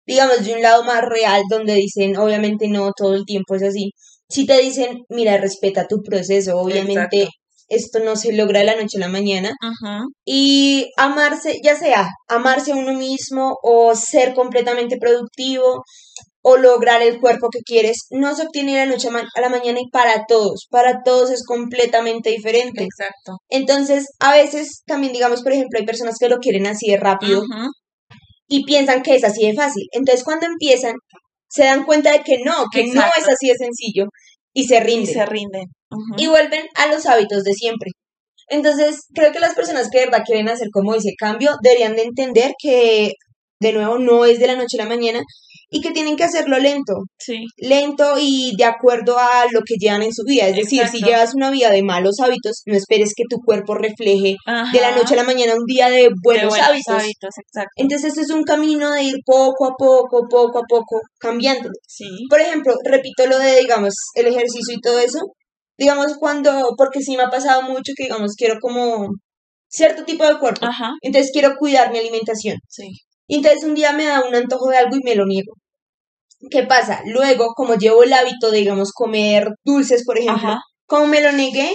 digamos, 0.07 0.45
de 0.45 0.55
un 0.55 0.63
lado 0.63 0.85
más 0.85 1.03
real, 1.03 1.43
donde 1.51 1.75
dicen, 1.75 2.17
obviamente 2.19 2.69
no 2.69 2.93
todo 2.97 3.15
el 3.15 3.25
tiempo 3.25 3.55
es 3.57 3.63
así. 3.65 3.93
Si 4.33 4.47
te 4.47 4.59
dicen, 4.61 5.05
mira, 5.11 5.37
respeta 5.37 5.87
tu 5.87 6.03
proceso, 6.03 6.57
obviamente 6.59 7.25
Exacto. 7.25 7.39
esto 7.69 7.99
no 8.01 8.17
se 8.17 8.33
logra 8.33 8.61
de 8.61 8.67
la 8.67 8.77
noche 8.77 8.97
a 8.97 9.01
la 9.01 9.09
mañana. 9.09 9.51
Ujú, 9.63 10.09
Y 10.25 10.91
amarse, 10.97 11.61
ya 11.63 11.77
sea 11.77 12.09
amarse 12.29 12.73
a 12.73 12.77
uno 12.77 12.95
mismo 12.95 13.59
o 13.63 13.95
ser 13.95 14.33
completamente 14.35 14.97
productivo 14.97 15.83
o 16.43 16.57
lograr 16.57 17.03
el 17.03 17.21
cuerpo 17.21 17.49
que 17.53 17.61
quieres, 17.61 18.07
no 18.11 18.35
se 18.35 18.45
obtiene 18.47 18.73
de 18.73 18.87
la 18.87 18.93
noche 18.93 19.09
a 19.09 19.41
la 19.41 19.49
mañana 19.51 19.79
y 19.81 19.91
para 19.91 20.25
todos, 20.27 20.67
para 20.71 21.03
todos 21.05 21.31
es 21.31 21.45
completamente 21.45 22.31
diferente. 22.31 22.85
Exacto. 22.85 23.37
Entonces, 23.51 24.07
a 24.19 24.33
veces 24.33 24.83
también, 24.87 25.13
digamos, 25.13 25.43
por 25.43 25.53
ejemplo, 25.53 25.79
hay 25.79 25.85
personas 25.87 26.17
que 26.19 26.31
lo 26.31 26.39
quieren 26.39 26.67
así 26.67 26.91
de 26.91 26.97
rápido 26.97 27.43
y 28.49 28.65
piensan 28.65 29.03
que 29.03 29.15
es 29.15 29.25
así 29.25 29.47
de 29.47 29.55
fácil. 29.55 29.85
Entonces, 29.93 30.25
cuando 30.25 30.47
empiezan, 30.47 30.95
se 31.53 31.65
dan 31.65 31.85
cuenta 31.85 32.13
de 32.13 32.23
que 32.23 32.39
no, 32.43 32.65
que 32.73 32.87
no 32.87 33.03
es 33.03 33.29
así 33.29 33.49
de 33.49 33.57
sencillo 33.57 34.07
y 34.55 34.65
se 34.65 34.77
Y 34.77 34.81
rinden 34.81 35.15
se 35.15 35.27
rinden. 35.27 35.65
Y 36.17 36.27
vuelven 36.27 36.65
a 36.77 36.87
los 36.87 37.05
hábitos 37.05 37.45
de 37.45 37.53
siempre. 37.53 37.91
Entonces, 38.49 39.07
creo 39.15 39.33
que 39.33 39.39
las 39.39 39.55
personas 39.55 39.89
que 39.91 39.99
de 39.99 40.07
verdad 40.07 40.25
quieren 40.25 40.49
hacer 40.49 40.69
como 40.73 40.95
ese 40.95 41.13
cambio 41.19 41.51
deberían 41.63 41.95
de 41.95 42.05
entender 42.05 42.53
que, 42.59 43.13
de 43.61 43.73
nuevo, 43.75 43.99
no 43.99 44.25
es 44.25 44.39
de 44.39 44.47
la 44.47 44.57
noche 44.57 44.79
a 44.79 44.85
la 44.85 44.89
mañana 44.89 45.21
y 45.75 45.81
que 45.81 45.91
tienen 45.91 46.17
que 46.17 46.25
hacerlo 46.25 46.59
lento, 46.59 46.93
Sí, 47.19 47.47
lento 47.57 48.15
y 48.21 48.53
de 48.59 48.65
acuerdo 48.65 49.19
a 49.19 49.47
lo 49.51 49.61
que 49.67 49.77
llevan 49.79 50.03
en 50.03 50.13
su 50.13 50.23
vida. 50.25 50.47
Es 50.47 50.57
decir, 50.57 50.87
si 50.87 50.99
llevas 51.03 51.35
una 51.35 51.51
vida 51.51 51.71
de 51.71 51.83
malos 51.83 52.17
hábitos, 52.21 52.61
no 52.67 52.75
esperes 52.77 53.15
que 53.17 53.25
tu 53.29 53.39
cuerpo 53.39 53.75
refleje 53.75 54.37
de 54.73 54.81
la 54.81 54.95
noche 54.95 55.15
a 55.15 55.17
la 55.17 55.25
mañana 55.25 55.55
un 55.55 55.65
día 55.67 55.89
de 55.89 56.03
de 56.03 56.09
buenos 56.23 56.49
buenos 56.51 56.69
hábitos. 56.69 56.95
hábitos, 56.95 57.35
exacto. 57.39 57.71
Entonces, 57.77 58.19
es 58.19 58.31
un 58.31 58.43
camino 58.45 58.91
de 58.93 59.03
ir 59.05 59.15
poco 59.25 59.67
a 59.67 59.75
poco, 59.79 60.27
poco 60.29 60.59
a 60.59 60.63
poco, 60.69 61.01
cambiando. 61.19 61.71
Sí, 61.87 62.05
Por 62.29 62.41
ejemplo, 62.41 62.75
repito 62.85 63.27
lo 63.27 63.39
de, 63.39 63.61
digamos, 63.61 63.95
el 64.15 64.27
ejercicio 64.27 64.75
y 64.77 64.81
todo 64.81 64.99
eso. 64.99 65.19
Digamos, 65.79 66.17
cuando, 66.19 66.75
porque 66.77 67.01
sí 67.01 67.17
me 67.17 67.23
ha 67.23 67.31
pasado 67.31 67.63
mucho 67.63 67.93
que, 67.97 68.05
digamos, 68.05 68.33
quiero 68.37 68.57
como 68.61 69.09
cierto 69.69 70.05
tipo 70.05 70.27
de 70.27 70.39
cuerpo. 70.39 70.67
ajá, 70.67 70.91
Entonces 71.01 71.31
quiero 71.33 71.55
cuidar 71.59 71.91
mi 71.93 71.99
alimentación. 71.99 72.57
sí, 72.69 72.89
Y 73.33 73.37
entonces 73.37 73.65
un 73.65 73.75
día 73.75 73.93
me 73.93 74.05
da 74.05 74.23
un 74.29 74.35
antojo 74.35 74.69
de 74.69 74.77
algo 74.77 74.95
y 74.95 75.01
me 75.03 75.15
lo 75.15 75.25
niego. 75.25 75.55
¿Qué 76.51 76.65
pasa? 76.65 77.01
Luego, 77.07 77.55
como 77.55 77.77
llevo 77.77 78.03
el 78.03 78.13
hábito 78.13 78.51
de, 78.51 78.59
digamos, 78.59 78.93
comer 78.93 79.49
dulces, 79.65 80.05
por 80.05 80.19
ejemplo, 80.19 80.49
Ajá. 80.51 80.61
como 80.87 81.07
me 81.07 81.23
lo 81.23 81.33
negué, 81.33 81.71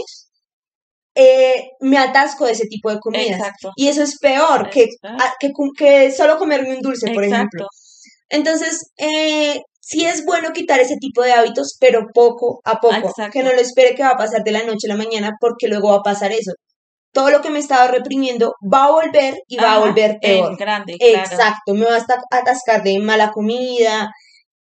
eh, 1.15 1.69
me 1.79 1.97
atasco 1.97 2.45
de 2.45 2.51
ese 2.51 2.67
tipo 2.67 2.91
de 2.91 2.99
comidas. 2.99 3.39
exacto. 3.39 3.71
Y 3.75 3.87
eso 3.87 4.03
es 4.03 4.19
peor 4.19 4.69
que, 4.69 4.85
a- 5.03 5.33
que, 5.75 6.11
solo 6.11 6.37
comerme 6.37 6.75
un 6.75 6.81
dulce, 6.81 7.11
por 7.11 7.23
ejemplo. 7.23 7.65
Entonces, 8.29 8.91
eh, 8.97 9.59
sí 9.81 10.05
es 10.05 10.25
bueno 10.25 10.51
quitar 10.53 10.79
ese 10.79 10.97
tipo 10.97 11.23
de 11.23 11.33
hábitos, 11.33 11.75
pero 11.79 12.05
poco 12.13 12.61
a 12.65 12.75
poco. 12.79 12.93
Exacto. 12.97 13.31
Que 13.33 13.41
no 13.41 13.51
lo 13.51 13.59
espere 13.59 13.95
que 13.95 14.03
va 14.03 14.09
a 14.11 14.17
pasar 14.17 14.43
de 14.43 14.51
la 14.51 14.63
noche 14.63 14.85
a 14.85 14.89
la 14.95 15.03
mañana, 15.03 15.31
porque 15.39 15.67
luego 15.67 15.89
va 15.89 15.97
a 15.97 16.03
pasar 16.03 16.31
eso. 16.33 16.51
Todo 17.17 17.31
lo 17.31 17.41
que 17.41 17.49
me 17.49 17.57
estaba 17.59 17.87
reprimiendo 17.87 18.53
va 18.71 18.85
a 18.85 18.91
volver 18.91 19.33
y 19.47 19.57
va 19.57 19.73
a 19.73 19.79
volver 19.79 20.19
peor. 20.21 20.51
En 20.51 20.57
grande, 20.57 20.97
claro. 20.99 21.17
Exacto, 21.17 21.73
me 21.73 21.85
va 21.85 21.95
a 21.97 22.37
atascar 22.37 22.83
de 22.83 22.99
mala 22.99 23.31
comida, 23.31 24.11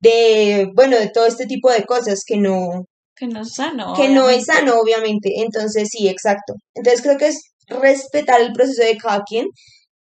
de, 0.00 0.68
bueno, 0.76 0.96
de 0.96 1.08
todo 1.08 1.26
este 1.26 1.46
tipo 1.46 1.68
de 1.72 1.82
cosas 1.84 2.22
que 2.24 2.36
no, 2.36 2.84
Que 3.16 3.26
no 3.26 3.40
es 3.40 3.54
sano. 3.54 3.94
que 3.96 4.08
no 4.08 4.28
es 4.30 4.44
obviamente. 4.44 4.52
sano, 4.52 4.80
obviamente. 4.80 5.32
Entonces, 5.38 5.88
sí, 5.90 6.06
exacto. 6.08 6.54
Entonces, 6.74 7.02
creo 7.02 7.16
que 7.18 7.26
es 7.28 7.40
respetar 7.66 8.40
el 8.40 8.52
proceso 8.52 8.82
de 8.84 8.96
cada 8.98 9.22
quien 9.28 9.46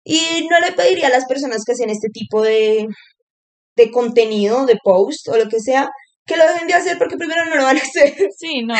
y 0.05 0.47
no 0.51 0.61
le 0.61 0.73
pediría 0.73 1.07
a 1.07 1.11
las 1.11 1.25
personas 1.27 1.63
que 1.65 1.73
hacen 1.73 1.89
este 1.89 2.09
tipo 2.13 2.43
de, 2.43 2.87
de 3.77 3.91
contenido, 3.91 4.67
de 4.67 4.77
post 4.85 5.29
o 5.29 5.37
lo 5.39 5.49
que 5.49 5.61
sea, 5.61 5.89
que 6.27 6.37
lo 6.37 6.47
dejen 6.47 6.69
de 6.69 6.75
hacer 6.75 6.99
porque 6.99 7.17
primero 7.17 7.45
no 7.47 7.57
lo 7.57 7.65
van 7.65 7.79
a 7.79 7.81
hacer. 7.81 8.15
Sí, 8.37 8.63
no. 8.63 8.75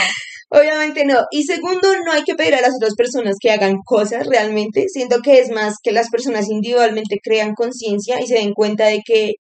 Obviamente 0.55 1.07
no. 1.07 1.25
Y 1.31 1.45
segundo, 1.45 1.89
no 2.05 2.13
hay 2.13 2.25
que 2.25 2.35
pedir 2.35 2.55
a 2.55 2.61
las 2.61 2.75
otras 2.77 2.95
personas 2.95 3.37
que 3.41 3.51
hagan 3.51 3.79
cosas 3.85 4.27
realmente. 4.27 4.87
Siento 4.89 5.21
que 5.23 5.41
es 5.41 5.51
más 5.51 5.77
que 5.83 5.93
las 5.93 6.11
personas 6.11 6.51
individualmente 6.51 7.17
crean 7.23 7.55
conciencia 7.55 8.21
y 8.21 8.27
se 8.27 8.35
den 8.35 8.53
cuenta 8.53 8.87
de 8.87 9.01
que 9.05 9.33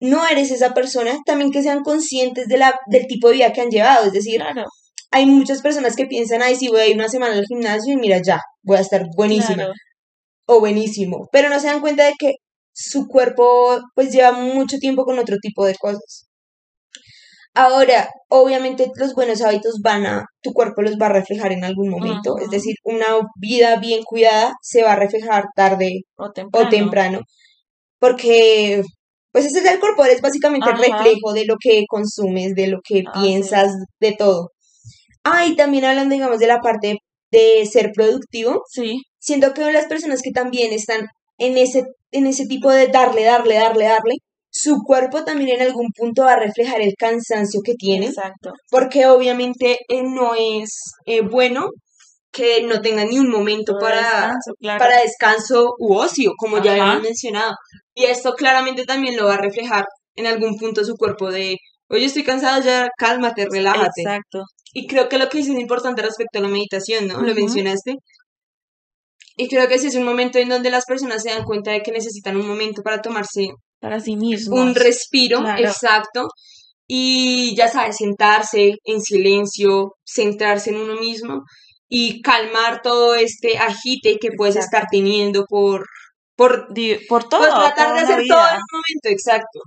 no 0.00 0.26
eres 0.26 0.52
esa 0.52 0.72
persona, 0.72 1.18
también 1.26 1.50
que 1.50 1.62
sean 1.62 1.82
conscientes 1.82 2.46
de 2.46 2.58
la, 2.58 2.74
del 2.86 3.06
tipo 3.06 3.28
de 3.28 3.34
vida 3.34 3.52
que 3.52 3.60
han 3.60 3.70
llevado. 3.70 4.06
Es 4.06 4.12
decir, 4.12 4.40
Claro, 4.40 4.64
hay 5.10 5.26
muchas 5.26 5.62
personas 5.62 5.96
que 5.96 6.06
piensan, 6.06 6.42
ay, 6.42 6.54
sí, 6.54 6.68
voy 6.68 6.80
a 6.80 6.86
ir 6.86 6.94
una 6.94 7.08
semana 7.08 7.34
al 7.34 7.44
gimnasio 7.44 7.92
y 7.92 7.96
mira, 7.96 8.20
ya, 8.24 8.40
voy 8.62 8.76
a 8.76 8.80
estar 8.80 9.04
buenísima 9.16 9.54
claro. 9.54 9.72
o 10.46 10.60
buenísimo. 10.60 11.28
Pero 11.32 11.48
no 11.48 11.58
se 11.58 11.66
dan 11.66 11.80
cuenta 11.80 12.06
de 12.06 12.14
que 12.18 12.34
su 12.72 13.08
cuerpo 13.08 13.80
pues 13.94 14.12
lleva 14.12 14.32
mucho 14.32 14.78
tiempo 14.78 15.04
con 15.04 15.18
otro 15.18 15.36
tipo 15.42 15.64
de 15.66 15.74
cosas. 15.74 16.28
Ahora, 17.54 18.08
obviamente 18.28 18.90
los 18.96 19.14
buenos 19.14 19.42
hábitos 19.42 19.80
van 19.82 20.06
a, 20.06 20.24
tu 20.42 20.52
cuerpo 20.52 20.80
los 20.82 20.96
va 21.00 21.06
a 21.06 21.12
reflejar 21.12 21.52
en 21.52 21.64
algún 21.64 21.88
momento, 21.90 22.38
es 22.38 22.48
decir, 22.50 22.76
una 22.84 23.06
vida 23.36 23.76
bien 23.76 24.02
cuidada 24.04 24.52
se 24.62 24.82
va 24.82 24.92
a 24.92 24.96
reflejar 24.96 25.44
tarde 25.54 26.00
O 26.16 26.30
temprano. 26.32 26.66
o 26.66 26.70
temprano. 26.70 27.20
porque 27.98 28.82
pues 29.32 29.46
ese 29.46 29.60
es 29.60 29.66
el 29.66 29.80
cuerpo, 29.80 30.04
es 30.04 30.20
básicamente 30.20 30.68
el 30.70 30.76
reflejo 30.78 31.32
de 31.32 31.46
lo 31.46 31.56
que 31.58 31.84
consumes, 31.88 32.54
de 32.54 32.66
lo 32.68 32.80
que 32.86 33.02
Ah, 33.06 33.12
piensas, 33.20 33.72
de 34.00 34.12
todo. 34.12 34.50
Ah, 35.24 35.46
y 35.46 35.56
también 35.56 35.84
hablando, 35.86 36.14
digamos, 36.14 36.38
de 36.38 36.46
la 36.48 36.60
parte 36.60 36.98
de 37.30 37.64
ser 37.66 37.92
productivo, 37.94 38.62
Sí, 38.70 39.00
siento 39.18 39.54
que 39.54 39.72
las 39.72 39.86
personas 39.86 40.20
que 40.22 40.32
también 40.32 40.72
están 40.74 41.06
en 41.38 41.56
ese, 41.56 41.84
en 42.10 42.26
ese 42.26 42.46
tipo 42.46 42.70
de 42.70 42.88
darle, 42.88 43.24
darle, 43.24 43.54
darle, 43.54 43.84
darle, 43.86 44.14
su 44.52 44.82
cuerpo 44.84 45.24
también 45.24 45.60
en 45.60 45.66
algún 45.66 45.88
punto 45.96 46.24
va 46.24 46.34
a 46.34 46.38
reflejar 46.38 46.82
el 46.82 46.92
cansancio 46.98 47.60
que 47.64 47.74
tiene, 47.74 48.06
exacto. 48.06 48.52
porque 48.70 49.06
obviamente 49.06 49.78
eh, 49.88 50.02
no 50.02 50.34
es 50.34 50.92
eh, 51.06 51.22
bueno 51.22 51.70
que 52.30 52.62
no 52.62 52.80
tengan 52.82 53.08
ni 53.08 53.18
un 53.18 53.30
momento 53.30 53.74
para, 53.80 54.00
descanso, 54.00 54.52
claro. 54.60 54.78
para 54.78 55.00
descanso 55.00 55.74
u 55.78 55.94
ocio, 55.94 56.32
como 56.36 56.62
ya 56.62 56.72
habíamos 56.72 57.02
mencionado. 57.02 57.52
Y 57.94 58.04
esto 58.04 58.34
claramente 58.34 58.84
también 58.84 59.16
lo 59.16 59.26
va 59.26 59.34
a 59.34 59.40
reflejar 59.40 59.84
en 60.16 60.26
algún 60.26 60.56
punto 60.58 60.84
su 60.84 60.96
cuerpo 60.96 61.30
de, 61.30 61.56
oye, 61.88 62.04
estoy 62.06 62.24
cansado, 62.24 62.62
ya 62.62 62.88
cálmate, 62.98 63.46
relájate. 63.50 64.02
Exacto. 64.02 64.44
Y 64.74 64.86
creo 64.86 65.08
que 65.08 65.18
lo 65.18 65.28
que 65.28 65.38
dices 65.38 65.54
es 65.54 65.60
importante 65.60 66.02
respecto 66.02 66.38
a 66.38 66.42
la 66.42 66.48
meditación, 66.48 67.06
¿no? 67.06 67.20
Lo 67.20 67.34
mencionaste. 67.34 67.96
Y 69.36 69.48
creo 69.48 69.66
que 69.68 69.74
ese 69.74 69.88
es 69.88 69.94
un 69.94 70.04
momento 70.04 70.38
en 70.38 70.48
donde 70.48 70.70
las 70.70 70.84
personas 70.84 71.22
se 71.22 71.30
dan 71.30 71.44
cuenta 71.44 71.70
de 71.70 71.80
que 71.80 71.92
necesitan 71.92 72.36
un 72.36 72.46
momento 72.46 72.82
para 72.82 73.00
tomarse 73.00 73.48
Para 73.82 73.98
sí 74.00 74.16
mismos. 74.16 74.60
un 74.60 74.74
respiro, 74.76 75.40
claro. 75.40 75.60
exacto. 75.62 76.28
Y 76.86 77.54
ya 77.56 77.68
sabes, 77.68 77.96
sentarse 77.96 78.76
en 78.84 79.00
silencio, 79.00 79.96
centrarse 80.04 80.70
en 80.70 80.76
uno 80.76 80.94
mismo 81.00 81.42
y 81.88 82.22
calmar 82.22 82.80
todo 82.80 83.14
este 83.16 83.58
agite 83.58 84.18
que 84.20 84.30
puedes 84.36 84.54
Exacto. 84.56 84.76
estar 84.76 84.88
teniendo 84.90 85.44
por, 85.46 85.84
por, 86.36 86.68
por 87.08 87.28
todo. 87.28 87.40
por 87.40 87.48
tratar 87.48 87.94
de 87.94 88.00
hacer 88.00 88.20
vida. 88.22 88.34
todo 88.36 88.48
en 88.48 88.54
un 88.54 88.72
momento, 88.72 89.08
exacto. 89.08 89.60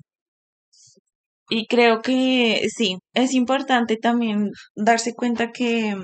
Y 1.49 1.67
creo 1.67 2.01
que 2.01 2.61
sí, 2.75 2.97
es 3.13 3.33
importante 3.33 3.97
también 3.97 4.49
darse 4.75 5.13
cuenta 5.13 5.51
que, 5.51 5.95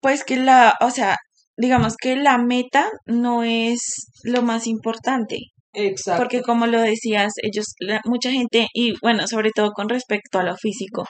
pues 0.00 0.22
que 0.22 0.36
la, 0.36 0.74
o 0.80 0.90
sea, 0.90 1.16
digamos 1.56 1.96
que 1.96 2.14
la 2.16 2.36
meta 2.38 2.90
no 3.06 3.42
es 3.42 3.80
lo 4.22 4.42
más 4.42 4.66
importante, 4.66 5.38
Exacto. 5.76 6.22
porque 6.22 6.42
como 6.42 6.66
lo 6.66 6.80
decías, 6.80 7.32
ellos, 7.42 7.66
la- 7.80 8.00
mucha 8.04 8.30
gente, 8.30 8.68
y 8.74 8.94
bueno, 9.02 9.26
sobre 9.28 9.50
todo 9.54 9.72
con 9.72 9.88
respecto 9.88 10.38
a 10.38 10.42
lo 10.42 10.56
físico, 10.56 11.04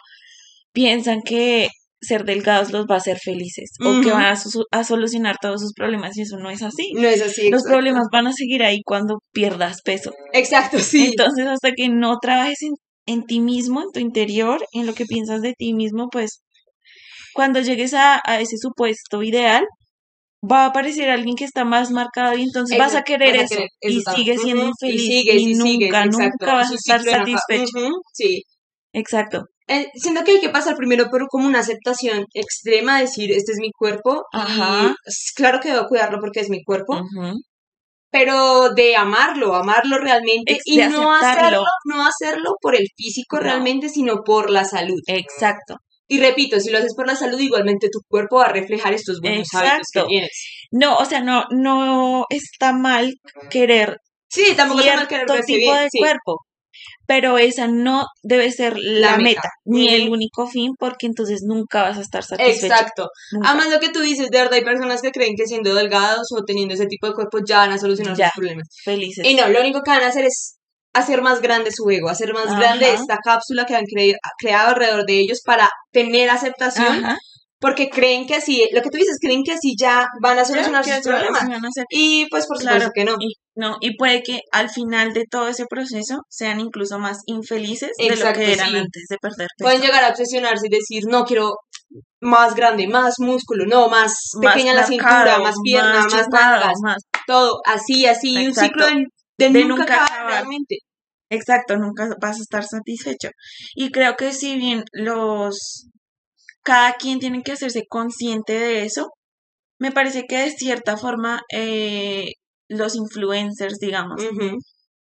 piensan 0.73 1.23
que 1.23 1.69
ser 2.01 2.25
delgados 2.25 2.73
los 2.73 2.87
va 2.87 2.97
a 2.97 2.99
hacer 2.99 3.19
felices 3.19 3.71
o 3.81 4.01
que 4.03 4.11
van 4.11 4.37
a, 4.71 4.85
solucionar 4.85 5.37
todos 5.41 5.63
sus 5.63 5.73
problemas 5.73 6.17
y 6.17 6.23
eso 6.23 6.37
no 6.37 6.51
es 6.51 6.63
así. 6.63 6.93
no 6.93 7.09
es 7.09 7.23
así. 7.23 7.49
Los 7.51 7.63
exacto. 7.63 7.69
problemas 7.71 8.07
van 8.13 8.27
a 8.27 8.33
seguir 8.33 8.63
ahí 8.63 8.81
cuando 8.85 9.19
pierdas 9.33 9.81
peso. 9.83 10.13
Exacto, 10.33 10.79
sí. 10.79 11.07
Entonces, 11.07 11.47
hasta 11.47 11.73
que 11.73 11.89
no 11.89 12.19
trabajes 12.21 12.61
en, 12.63 12.75
en 13.07 13.25
ti 13.25 13.41
mismo, 13.41 13.83
en 13.83 13.93
tu 13.93 14.01
interior, 14.01 14.65
en 14.73 14.87
lo 14.87 14.95
que 14.95 15.07
piensas 15.07 15.41
de 15.41 15.55
ti 15.55 15.73
mismo, 15.73 16.09
pues 16.11 16.43
cuando 17.33 17.61
llegues 17.61 17.95
a, 17.95 18.21
a 18.25 18.41
ese 18.41 18.57
supuesto 18.59 19.23
ideal, 19.23 19.65
va 20.51 20.65
a 20.65 20.67
aparecer 20.67 21.11
alguien 21.11 21.35
que 21.37 21.45
está 21.45 21.65
más 21.65 21.91
marcado 21.91 22.37
y 22.37 22.43
entonces 22.43 22.79
vas 22.79 22.95
a 22.95 23.03
querer 23.03 23.33
vas 23.37 23.41
a 23.41 23.45
eso 23.45 23.55
querer 23.57 23.71
y 23.81 23.99
eso 24.01 24.11
sigues 24.15 24.43
siendo 24.43 24.67
infeliz 24.67 25.03
Y 25.03 25.07
sigues, 25.07 25.43
y 25.43 25.55
nunca, 25.55 25.65
sigues, 25.65 25.89
exacto. 25.91 26.19
nunca 26.41 26.55
vas 26.55 26.71
a 26.71 26.75
estar 26.75 27.03
satisfecho. 27.03 27.89
Sí. 28.13 28.43
Exacto. 28.93 29.45
Eh, 29.69 29.89
siento 29.95 30.23
que 30.25 30.31
hay 30.33 30.41
que 30.41 30.49
pasar 30.51 30.77
primero 30.77 31.11
por 31.11 31.27
como 31.29 31.47
una 31.47 31.59
aceptación 31.59 32.25
extrema, 32.35 33.01
decir, 33.01 33.33
este 33.33 33.51
es 33.53 33.59
mi 33.59 33.71
cuerpo 33.73 34.23
Ajá. 34.33 34.95
y 35.05 35.35
claro 35.35 35.59
que 35.61 35.73
debo 35.73 35.87
cuidarlo 35.89 36.19
porque 36.21 36.41
es 36.41 36.49
mi 36.51 36.63
cuerpo, 36.63 37.03
pero 38.11 38.71
de 38.75 38.97
amarlo, 38.97 39.55
amarlo 39.55 39.99
realmente 39.99 40.55
Ex- 40.55 40.63
y 40.67 40.77
no 40.79 41.13
aceptarlo. 41.13 41.59
hacerlo, 41.59 41.65
no 41.85 42.07
hacerlo 42.07 42.51
por 42.61 42.75
el 42.77 42.87
físico 42.97 43.37
No. 43.37 43.43
realmente, 43.43 43.89
sino 43.89 44.23
por 44.25 44.51
la 44.51 44.65
salud. 44.65 45.01
Exacto. 45.07 45.77
Y 46.09 46.21
repito, 46.21 46.61
si 46.61 46.71
lo 46.71 46.79
haces 46.79 46.95
por 46.95 47.07
la 47.07 47.17
salud, 47.17 47.39
igualmente 47.41 47.89
tu 47.91 47.99
cuerpo 48.09 48.37
va 48.37 48.45
a 48.47 48.53
reflejar 48.53 48.93
estos 48.95 49.21
buenos 49.21 49.49
hábitos 49.55 49.89
que 49.93 49.99
Exacto. 50.01 50.07
tienes. 50.09 50.67
No, 50.71 50.97
o 50.97 51.05
sea, 51.05 51.21
no, 51.21 51.45
no 51.51 52.25
está 52.31 52.73
mal 52.73 53.13
querer 53.51 53.97
Sí, 54.29 54.55
tampoco 54.57 54.81
está 54.81 54.97
mal 54.97 55.09
querer 55.09 55.27
tipo 55.27 55.57
bien, 55.59 55.75
de 55.85 55.89
sí. 55.91 55.99
cuerpo. 55.99 56.41
Pero 57.07 57.39
esa 57.39 57.69
no 57.69 58.05
debe 58.23 58.51
ser 58.51 58.77
la, 58.79 59.13
La 59.13 59.17
meta, 59.17 59.23
meta. 59.43 59.49
ni 59.65 59.89
el 59.95 60.09
único 60.11 60.47
fin, 60.49 60.73
porque 60.79 61.07
entonces 61.07 61.41
nunca 61.47 61.83
vas 61.83 61.97
a 61.99 62.01
estar 62.01 62.25
satisfecho. 62.25 62.67
Exacto. 62.67 63.09
Nunca. 63.33 63.49
Además, 63.51 63.71
lo 63.71 63.79
que 63.81 63.91
tú 63.91 64.01
dices, 64.01 64.29
de 64.29 64.39
verdad, 64.39 64.55
hay 64.55 64.65
personas 64.65 65.01
que 65.01 65.13
creen 65.13 65.35
que 65.37 65.47
siendo 65.47 65.73
delgados 65.75 66.27
o 66.37 66.45
teniendo 66.45 66.75
ese 66.75 66.87
tipo 66.87 67.07
de 67.07 67.15
cuerpo 67.15 67.39
ya 67.47 67.59
van 67.59 67.71
a 67.73 67.79
solucionar 67.79 68.17
Ya. 68.17 68.27
sus 68.27 68.35
problemas. 68.35 68.67
Felices. 68.85 69.25
Y 69.25 69.35
no, 69.35 69.49
lo 69.49 69.61
único 69.61 69.81
que 69.83 69.91
van 69.91 70.03
a 70.03 70.09
hacer 70.09 70.25
es 70.25 70.57
hacer 70.97 71.23
más 71.23 71.41
grande 71.41 71.71
su 71.73 71.89
ego, 71.91 72.09
hacer 72.09 72.33
más 72.35 72.47
Ajá. 72.47 72.59
grande 72.59 72.93
esta 72.93 73.19
cápsula 73.23 73.65
que 73.67 73.75
han 73.77 73.85
cre- 73.85 74.17
creado 74.39 74.71
alrededor 74.71 75.05
de 75.07 75.19
ellos 75.21 75.41
para 75.45 75.69
tener 75.93 76.31
aceptación, 76.31 77.05
Ajá. 77.05 77.17
porque 77.61 77.89
creen 77.89 78.27
que 78.27 78.35
así, 78.37 78.69
lo 78.73 78.83
que 78.83 78.91
tú 78.91 78.99
dices, 78.99 79.17
creen 79.21 79.43
que 79.43 79.53
así 79.53 79.75
ya 79.79 80.07
van 80.23 80.39
a 80.39 80.45
solucionar 80.45 80.85
sus 80.85 80.99
problemas. 81.01 81.43
Y 81.91 82.27
pues 82.31 82.47
por 82.47 82.59
Claro, 82.59 82.77
supuesto 82.87 82.93
que 82.95 83.05
no. 83.05 83.17
Y, 83.19 83.35
no, 83.55 83.77
y 83.81 83.97
puede 83.97 84.23
que 84.23 84.41
al 84.53 84.69
final 84.71 85.15
de 85.15 85.25
todo 85.31 85.49
ese 85.49 85.65
proceso 85.67 86.19
sean 86.29 86.61
incluso 86.61 86.99
más 86.99 87.19
infelices 87.27 87.91
de 87.99 88.09
Exacto, 88.09 88.41
lo 88.41 88.47
que 88.47 88.53
eran 88.53 88.69
sí. 88.71 88.77
antes 88.77 89.05
de 89.09 89.17
perder 89.19 89.49
peso. 89.57 89.65
Pueden 89.67 89.81
llegar 89.81 90.05
a 90.05 90.09
obsesionarse 90.11 90.67
y 90.67 90.71
decir, 90.71 91.05
no, 91.09 91.25
quiero 91.25 91.53
más 92.21 92.55
grande, 92.55 92.87
más 92.89 93.15
músculo, 93.19 93.65
no, 93.67 93.89
más 93.89 94.15
Más 94.43 94.55
pequeña 94.55 94.75
la 94.75 94.87
cintura, 94.87 95.39
más 95.39 95.55
pierna, 95.63 96.01
más, 96.03 96.29
nalgas, 96.31 96.75
más- 96.83 97.03
todo, 97.27 97.61
así, 97.65 98.07
así, 98.07 98.33
y 98.35 98.37
un 98.45 98.49
Exacto. 98.51 98.85
ciclo 98.85 99.03
de, 99.39 99.51
nunca, 99.51 99.69
nunca 99.69 99.85
acabar 99.85 100.13
acabar. 100.13 100.33
realmente. 100.33 100.79
Exacto, 101.31 101.77
nunca 101.77 102.09
vas 102.21 102.39
a 102.39 102.43
estar 102.43 102.65
satisfecho. 102.65 103.31
Y 103.75 103.91
creo 103.91 104.17
que 104.17 104.33
si 104.33 104.57
bien 104.57 104.85
los 104.93 105.89
cada 106.63 106.95
quien 106.95 107.21
tiene 107.21 107.43
que 107.43 107.53
hacerse 107.53 107.85
consciente 107.89 108.53
de 108.55 108.85
eso, 108.85 109.09
me 109.79 109.93
parece 109.93 110.25
que 110.27 110.39
de 110.39 110.51
cierta 110.51 110.97
forma 110.97 111.43
eh, 111.53 112.33
los 112.69 112.97
influencers, 112.97 113.79
digamos, 113.79 114.23
Ujú. 114.23 114.59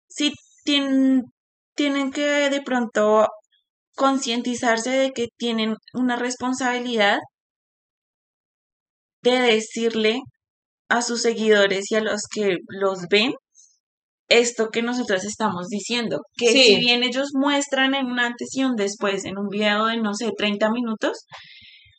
sí 0.08 0.32
tienen, 0.64 1.22
tienen 1.74 2.10
que 2.12 2.50
de 2.50 2.62
pronto 2.62 3.28
concientizarse 3.96 4.90
de 4.90 5.12
que 5.12 5.28
tienen 5.38 5.76
una 5.94 6.16
responsabilidad 6.16 7.18
de 9.22 9.40
decirle 9.40 10.20
a 10.88 11.02
sus 11.02 11.22
seguidores 11.22 11.90
y 11.90 11.96
a 11.96 12.00
los 12.00 12.22
que 12.32 12.58
los 12.68 13.06
ven 13.10 13.34
esto 14.28 14.68
que 14.70 14.82
nosotros 14.82 15.24
estamos 15.24 15.68
diciendo, 15.68 16.20
que 16.36 16.48
Sí. 16.52 16.64
si 16.64 16.76
bien 16.76 17.02
ellos 17.02 17.30
muestran 17.34 17.94
en 17.94 18.06
un 18.06 18.18
antes 18.20 18.48
y 18.54 18.64
un 18.64 18.74
después, 18.76 19.24
en 19.24 19.38
un 19.38 19.48
video 19.48 19.86
de, 19.86 19.98
no 19.98 20.14
sé, 20.14 20.30
30 20.36 20.70
minutos, 20.70 21.26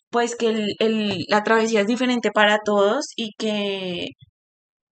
pues 0.10 0.36
que 0.36 0.48
el, 0.50 0.76
el- 0.80 1.26
la 1.28 1.44
travesía 1.44 1.82
es 1.82 1.88
diferente 1.88 2.32
para 2.32 2.60
todos 2.66 3.06
y 3.16 3.32
que 3.38 4.08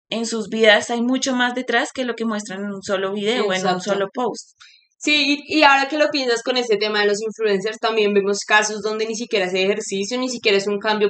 en 0.10 0.26
sus 0.26 0.48
vidas 0.50 0.90
hay 0.90 1.02
mucho 1.02 1.36
más 1.36 1.54
detrás 1.54 1.90
que 1.94 2.06
lo 2.06 2.14
que 2.16 2.26
muestran 2.26 2.62
en 2.64 2.72
un 2.74 2.82
solo 2.82 3.14
video 3.14 3.44
o 3.44 3.54
en 3.54 3.62
un 3.62 3.68
Exacto. 3.68 3.82
solo 3.94 4.08
post. 4.14 4.52
Sí, 5.00 5.44
y, 5.48 5.60
y 5.60 5.64
ahora 5.64 5.88
que 5.90 5.98
lo 5.98 6.10
piensas 6.10 6.42
con 6.44 6.58
este 6.58 6.78
tema 6.78 7.02
de 7.02 7.08
los 7.08 7.22
influencers, 7.22 7.78
también 7.80 8.14
vemos 8.14 8.40
casos 8.48 8.82
donde 8.82 9.06
ni 9.06 9.16
siquiera 9.16 9.46
es 9.46 9.54
ejercicio, 9.54 10.18
ni 10.18 10.30
siquiera 10.30 10.58
es 10.58 10.66
un 10.68 10.80
cambio 10.80 11.10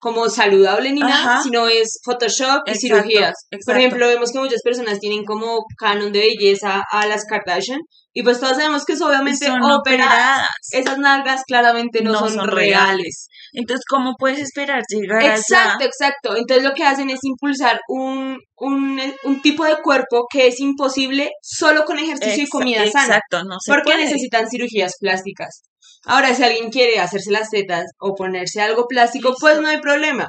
como 0.00 0.28
saludable 0.28 0.92
ni 0.92 1.00
nada, 1.00 1.42
sino 1.42 1.68
es 1.68 2.00
Photoshop 2.04 2.62
y 2.66 2.70
Exacto, 2.70 2.80
cirugías. 2.80 3.34
Por 3.64 3.76
ejemplo, 3.76 4.06
vemos 4.08 4.32
que 4.32 4.38
muchas 4.40 4.62
personas 4.62 4.98
tienen 4.98 5.24
como 5.24 5.60
canon 5.78 6.10
de 6.12 6.20
belleza 6.20 6.82
a 6.90 7.06
las 7.06 7.24
Kardashian 7.26 7.80
y 8.12 8.22
pues 8.24 8.40
todos 8.40 8.56
sabemos 8.56 8.84
que 8.84 8.94
es 8.94 9.02
obviamente 9.02 9.46
Son 9.46 9.62
operadas. 9.62 9.78
operadas. 9.78 10.48
Esas 10.72 10.98
nalgas 10.98 11.42
claramente 11.46 12.02
no, 12.02 12.12
No 12.12 12.18
son, 12.20 12.32
son 12.32 12.48
reales. 12.48 13.28
Entonces, 13.52 13.84
¿cómo 13.88 14.14
puedes 14.18 14.38
esperar 14.40 14.82
llegar 14.88 15.22
Exacto, 15.22 15.76
allá? 15.78 15.86
exacto. 15.86 16.36
Entonces 16.36 16.64
lo 16.64 16.72
que 16.74 16.84
hacen 16.84 17.10
es 17.10 17.20
impulsar 17.22 17.78
un, 17.88 18.38
un, 18.56 19.00
un 19.24 19.42
tipo 19.42 19.64
de 19.64 19.76
cuerpo 19.82 20.26
que 20.32 20.48
es 20.48 20.58
imposible 20.60 21.30
solo 21.42 21.84
con 21.84 21.98
ejercicio 21.98 22.44
y 22.44 22.48
comida 22.48 22.78
sana. 22.90 23.04
Exacto, 23.16 23.44
no 23.44 23.56
se 23.60 23.70
Porque 23.70 23.92
puede. 23.92 24.04
necesitan 24.04 24.48
cirugías 24.48 24.94
plásticas. 24.98 25.62
Ahora, 26.04 26.34
si 26.34 26.42
alguien 26.42 26.70
quiere 26.70 26.98
hacerse 26.98 27.30
las 27.30 27.50
tetas 27.50 27.84
o 27.98 28.14
ponerse 28.14 28.60
algo 28.60 28.86
plástico, 28.86 29.34
pues 29.38 29.60
no 29.60 29.68
hay 29.68 29.80
problema. 29.80 30.28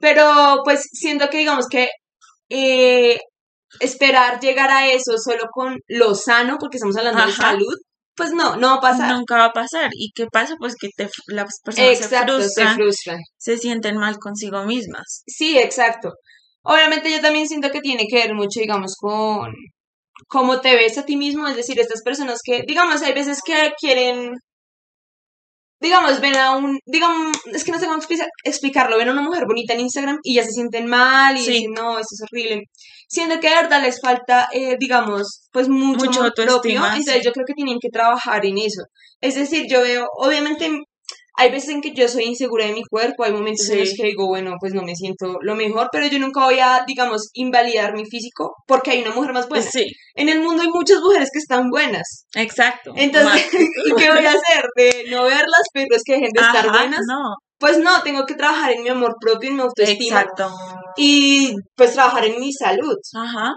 Pero, 0.00 0.60
pues, 0.64 0.82
siento 0.92 1.30
que 1.30 1.38
digamos 1.38 1.66
que 1.70 1.88
eh, 2.50 3.18
esperar 3.80 4.40
llegar 4.40 4.70
a 4.70 4.88
eso 4.88 5.16
solo 5.18 5.44
con 5.52 5.78
lo 5.88 6.14
sano, 6.14 6.56
porque 6.60 6.76
estamos 6.76 6.96
hablando 6.96 7.24
de 7.24 7.32
salud, 7.32 7.74
pues 8.14 8.32
no, 8.32 8.56
no 8.56 8.68
va 8.68 8.74
a 8.74 8.80
pasar. 8.80 9.14
Nunca 9.14 9.36
va 9.36 9.44
a 9.46 9.52
pasar. 9.52 9.90
¿Y 9.92 10.10
qué 10.14 10.26
pasa? 10.26 10.54
Pues 10.58 10.74
que 10.80 10.88
te, 10.96 11.08
las 11.28 11.60
personas 11.62 11.90
Exacto, 12.00 12.40
se 12.40 12.48
se 12.48 12.48
frustran, 12.48 12.74
frustran. 12.76 13.20
se 13.38 13.58
sienten 13.58 13.96
mal 13.96 14.16
consigo 14.18 14.64
mismas. 14.64 15.22
Sí, 15.26 15.58
exacto. 15.58 16.12
Obviamente 16.62 17.10
yo 17.10 17.20
también 17.20 17.46
siento 17.46 17.70
que 17.70 17.80
tiene 17.80 18.06
que 18.08 18.16
ver 18.16 18.34
mucho, 18.34 18.60
digamos, 18.60 18.94
con 18.98 19.52
cómo 20.28 20.60
te 20.60 20.74
ves 20.74 20.98
a 20.98 21.04
ti 21.04 21.16
mismo, 21.16 21.46
es 21.46 21.56
decir, 21.56 21.78
estas 21.78 22.02
personas 22.02 22.40
que, 22.42 22.62
digamos, 22.66 23.02
hay 23.02 23.12
veces 23.12 23.40
que 23.44 23.72
quieren 23.78 24.32
digamos, 25.80 26.20
ven 26.20 26.36
a 26.36 26.56
un, 26.56 26.78
digamos, 26.86 27.36
es 27.52 27.64
que 27.64 27.72
no 27.72 27.78
sé 27.78 27.86
cómo 27.86 27.98
explica- 27.98 28.26
explicarlo, 28.44 28.96
ven 28.98 29.08
a 29.08 29.12
una 29.12 29.22
mujer 29.22 29.44
bonita 29.46 29.74
en 29.74 29.80
Instagram 29.80 30.18
y 30.22 30.34
ya 30.34 30.42
se 30.44 30.50
sienten 30.52 30.86
mal 30.86 31.36
y 31.36 31.40
Sí. 31.40 31.52
dicen, 31.52 31.72
no, 31.72 31.98
esto 31.98 32.14
es 32.14 32.22
horrible. 32.22 32.62
Siendo 33.08 33.38
que 33.40 33.48
de 33.48 33.54
verdad 33.56 33.82
les 33.82 34.00
falta, 34.00 34.48
eh, 34.52 34.76
digamos, 34.80 35.48
pues 35.52 35.68
mucho, 35.68 36.06
Mucho 36.06 36.30
propio, 36.34 36.84
entonces 36.84 37.14
sí. 37.14 37.20
yo 37.24 37.32
creo 37.32 37.44
que 37.46 37.54
tienen 37.54 37.78
que 37.80 37.88
trabajar 37.90 38.44
en 38.46 38.58
eso. 38.58 38.82
Es 39.20 39.34
decir, 39.36 39.66
yo 39.70 39.82
veo, 39.82 40.06
obviamente, 40.18 40.70
hay 41.38 41.50
veces 41.50 41.70
en 41.70 41.80
que 41.82 41.92
yo 41.94 42.08
soy 42.08 42.24
insegura 42.24 42.66
de 42.66 42.72
mi 42.72 42.82
cuerpo, 42.82 43.24
hay 43.24 43.32
momentos 43.32 43.68
en 43.70 43.80
los 43.80 43.92
que 43.94 44.04
digo, 44.04 44.26
bueno, 44.26 44.54
pues 44.58 44.72
no 44.72 44.82
me 44.82 44.94
siento 44.94 45.36
lo 45.42 45.54
mejor, 45.54 45.88
pero 45.92 46.06
yo 46.06 46.18
nunca 46.18 46.44
voy 46.44 46.58
a, 46.60 46.82
digamos, 46.86 47.28
invalidar 47.34 47.94
mi 47.94 48.04
físico 48.06 48.54
porque 48.66 48.92
hay 48.92 49.02
una 49.02 49.14
mujer 49.14 49.32
más 49.32 49.48
buena. 49.48 49.64
Sí, 49.70 49.84
En 50.14 50.28
el 50.28 50.40
mundo 50.40 50.62
hay 50.62 50.68
muchas 50.68 51.00
mujeres 51.00 51.28
que 51.32 51.38
están 51.38 51.68
buenas. 51.70 52.26
exacto. 52.34 52.92
Entonces, 52.96 53.46
¿y 53.86 53.94
qué 53.96 54.08
voy 54.10 54.24
a 54.24 54.30
hacer? 54.30 54.64
¿De 54.76 55.04
no 55.10 55.24
verlas, 55.24 55.66
pero 55.72 55.94
es 55.94 56.02
que 56.04 56.14
dejen 56.14 56.30
de 56.32 56.40
estar 56.40 56.66
Ajá, 56.68 56.78
buenas? 56.78 57.00
No, 57.06 57.34
Pues 57.58 57.78
no, 57.78 58.02
tengo 58.02 58.24
que 58.24 58.34
trabajar 58.34 58.72
en 58.72 58.82
mi 58.82 58.88
amor 58.88 59.14
propio, 59.20 59.50
en 59.50 59.56
mi 59.56 59.62
autoestima 59.62 60.20
exacto. 60.22 60.50
y 60.96 61.52
pues 61.74 61.92
trabajar 61.92 62.24
en 62.24 62.40
mi 62.40 62.52
salud. 62.52 62.96
Ajá. 63.14 63.52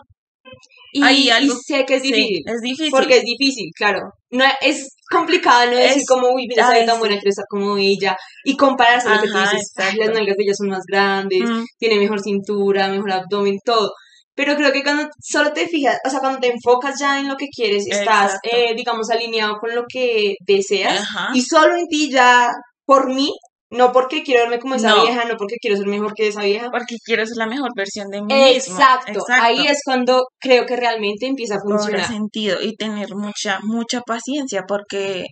Y, 0.91 1.04
Hay 1.04 1.28
y 1.28 1.30
algo- 1.30 1.56
sé 1.65 1.86
que 1.86 1.95
es 1.95 2.02
Sí, 2.02 2.12
difícil, 2.12 2.43
es 2.45 2.62
difícil. 2.62 2.91
porque 2.91 3.17
es 3.17 3.23
difícil, 3.23 3.69
claro. 3.75 3.99
No 4.32 4.43
es 4.62 4.88
complicado 5.10 5.69
no 5.71 5.78
decir 5.78 6.02
Es- 6.02 6.06
como, 6.08 6.30
uy, 6.34 6.45
mira, 6.47 6.67
a 6.67 6.75
soy 6.75 6.86
tan 6.86 6.99
buena, 6.99 7.15
quiero 7.15 7.30
estar 7.30 7.45
como 7.49 7.78
ella, 7.78 8.15
y 8.43 8.56
compararse 8.58 9.10
lo 9.10 9.21
que 9.21 9.28
tú 9.28 9.38
dices, 9.39 9.71
"Ay, 9.78 9.95
las 9.97 10.10
nalgas 10.10 10.36
de 10.38 10.43
ella 10.43 10.54
son 10.56 10.69
más 10.69 10.84
grandes, 10.88 11.41
Mm, 11.49 11.63
tiene 11.78 11.95
mejor 11.99 12.19
cintura, 12.21 12.88
mejor 12.89 13.12
abdomen, 13.12 13.58
todo. 13.65 13.91
Pero 14.36 14.56
creo 14.56 14.71
que 14.71 14.84
cuando 14.84 15.08
solo 15.21 15.52
te 15.52 15.67
fijas, 15.67 15.97
o 16.06 16.10
sea, 16.10 16.19
cuando 16.21 16.39
te 16.39 16.47
enfocas 16.47 16.95
ya 16.99 17.19
en 17.19 17.28
lo 17.28 17.36
que 17.36 17.47
quieres, 17.47 17.86
estás, 17.88 18.38
eh, 18.43 18.73
digamos, 18.75 19.10
alineado 19.10 19.58
con 19.60 19.75
lo 19.75 19.84
que 19.91 20.36
deseas 20.47 21.02
Ajá. 21.02 21.30
y 21.34 21.41
solo 21.41 21.75
en 21.75 21.88
ti 21.88 22.10
ya, 22.10 22.49
por 22.86 23.13
mí, 23.13 23.30
no 23.72 23.92
porque 23.92 24.24
quiero 24.24 24.42
verme 24.42 24.60
como 24.60 24.76
esa 24.76 24.90
No. 24.90 25.04
vieja, 25.04 25.26
no 25.26 25.36
porque 25.38 25.56
quiero 25.62 25.78
ser 25.78 25.86
mejor 25.88 26.14
que 26.16 26.28
esa 26.28 26.42
vieja. 26.44 26.70
Porque 26.72 26.96
quiero 27.06 27.26
ser 27.26 27.38
la 27.38 27.46
mejor 27.48 27.70
versión 27.76 28.10
de 28.10 28.22
mí 28.22 28.34
misma. 28.34 28.50
Exacto. 28.52 29.24
ahí 29.30 29.68
es 29.68 29.80
cuando 29.86 30.24
creo 30.40 30.66
que 30.66 30.76
realmente 30.76 31.28
empieza 31.28 31.56
a 31.56 31.60
Cobra 31.60 31.78
funcionar. 31.78 32.08
sentido 32.08 32.58
y 32.62 32.76
tener 32.76 33.16
mucha, 33.16 33.60
mucha 33.64 34.02
paciencia 34.02 34.64
porque 34.68 35.26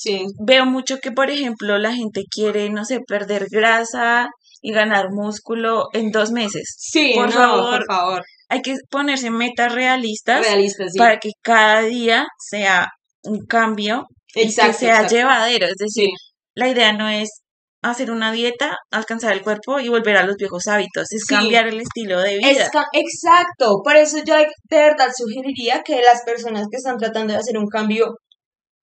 sí. 0.00 0.26
veo 0.44 0.66
mucho 0.66 0.98
que, 0.98 1.10
por 1.12 1.30
ejemplo, 1.30 1.78
la 1.78 1.92
gente 1.94 2.22
quiere, 2.30 2.70
no 2.70 2.84
sé, 2.84 3.00
perder 3.06 3.46
grasa 3.50 4.28
y 4.62 4.72
ganar 4.72 5.06
músculo 5.10 5.88
en 5.92 6.10
dos 6.10 6.30
meses. 6.30 6.74
Sí, 6.78 7.12
Por 7.14 7.26
no, 7.26 7.32
favor, 7.32 7.78
por 7.78 7.86
favor. 7.86 8.22
Hay 8.48 8.62
que 8.62 8.74
ponerse 8.90 9.30
metas 9.30 9.74
realistas 9.74 10.46
Realistas, 10.46 10.92
sí. 10.92 10.98
para 10.98 11.18
que 11.18 11.30
cada 11.42 11.82
día 11.82 12.26
sea 12.38 12.88
un 13.22 13.44
cambio 13.46 14.06
y 14.34 14.42
Exacto, 14.42 14.72
que 14.72 14.78
sea 14.78 14.94
exacto. 14.96 15.14
llevadero. 15.16 15.66
Es 15.66 15.76
decir, 15.78 16.04
Sí. 16.06 16.10
la 16.54 16.68
idea 16.68 16.92
no 16.92 17.08
es 17.08 17.42
hacer 17.90 18.10
una 18.10 18.32
dieta, 18.32 18.76
alcanzar 18.90 19.32
el 19.32 19.42
cuerpo 19.42 19.78
y 19.78 19.88
volver 19.88 20.16
a 20.16 20.24
los 20.24 20.36
viejos 20.36 20.66
hábitos, 20.66 21.12
es 21.12 21.22
Sí. 21.26 21.34
cambiar 21.34 21.66
el 21.68 21.80
estilo 21.80 22.20
de 22.20 22.38
vida. 22.38 22.48
Es 22.48 22.70
exacto, 22.92 23.80
por 23.84 23.96
eso 23.96 24.18
yo 24.24 24.34
de 24.36 24.46
verdad 24.70 25.08
sugeriría 25.14 25.82
que 25.84 26.00
las 26.02 26.22
personas 26.24 26.66
que 26.70 26.76
están 26.78 26.96
tratando 26.96 27.32
de 27.34 27.38
hacer 27.38 27.58
un 27.58 27.66
cambio 27.68 28.16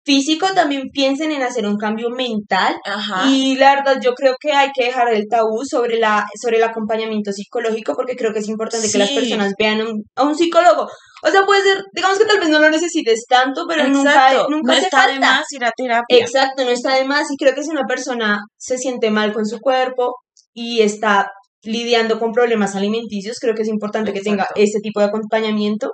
físico 0.03 0.47
también 0.55 0.89
piensen 0.91 1.31
en 1.31 1.43
hacer 1.43 1.67
un 1.67 1.77
cambio 1.77 2.09
mental 2.09 2.75
Ajá. 2.85 3.27
y 3.29 3.55
la 3.55 3.75
verdad 3.75 3.99
yo 4.01 4.13
creo 4.15 4.35
que 4.39 4.51
hay 4.51 4.69
que 4.73 4.85
dejar 4.85 5.13
el 5.13 5.27
tabú 5.29 5.63
sobre 5.63 5.99
la 5.99 6.25
sobre 6.41 6.57
el 6.57 6.63
acompañamiento 6.63 7.31
psicológico 7.31 7.93
porque 7.95 8.15
creo 8.15 8.33
que 8.33 8.39
es 8.39 8.47
importante 8.49 8.89
que 8.91 8.97
las 8.97 9.09
Sí. 9.09 9.15
personas 9.15 9.53
vean 9.59 9.81
un- 9.81 10.03
a 10.15 10.23
un 10.23 10.35
psicólogo. 10.35 10.87
O 11.23 11.29
sea, 11.29 11.45
puede 11.45 11.61
ser, 11.61 11.83
digamos 11.93 12.17
que 12.17 12.25
tal 12.25 12.39
vez 12.39 12.49
no 12.49 12.59
lo 12.59 12.69
necesites 12.71 13.25
tanto, 13.29 13.65
pero 13.67 13.87
nunca, 13.87 14.31
Exacto. 14.31 14.47
nunca 14.49 14.73
no 14.73 14.79
está 14.79 15.01
de 15.07 15.13
falta. 15.13 15.31
más 15.31 15.45
ir 15.51 15.63
a 15.65 15.71
terapia. 15.77 16.17
Exacto, 16.17 16.63
no 16.65 16.71
está 16.71 16.95
de 16.95 17.05
más. 17.05 17.29
Y 17.31 17.37
creo 17.37 17.53
que 17.53 17.63
si 17.63 17.69
una 17.69 17.83
persona 17.87 18.39
se 18.57 18.79
siente 18.79 19.11
mal 19.11 19.31
con 19.33 19.45
su 19.45 19.59
cuerpo 19.59 20.15
y 20.53 20.81
está 20.81 21.29
lidiando 21.63 22.17
con 22.19 22.31
problemas 22.31 22.75
alimenticios, 22.75 23.37
creo 23.39 23.53
que 23.53 23.61
es 23.61 23.67
importante 23.67 24.13
que 24.13 24.21
tenga 24.21 24.47
este 24.55 24.79
tipo 24.79 24.99
de 24.99 25.05
acompañamiento. 25.07 25.91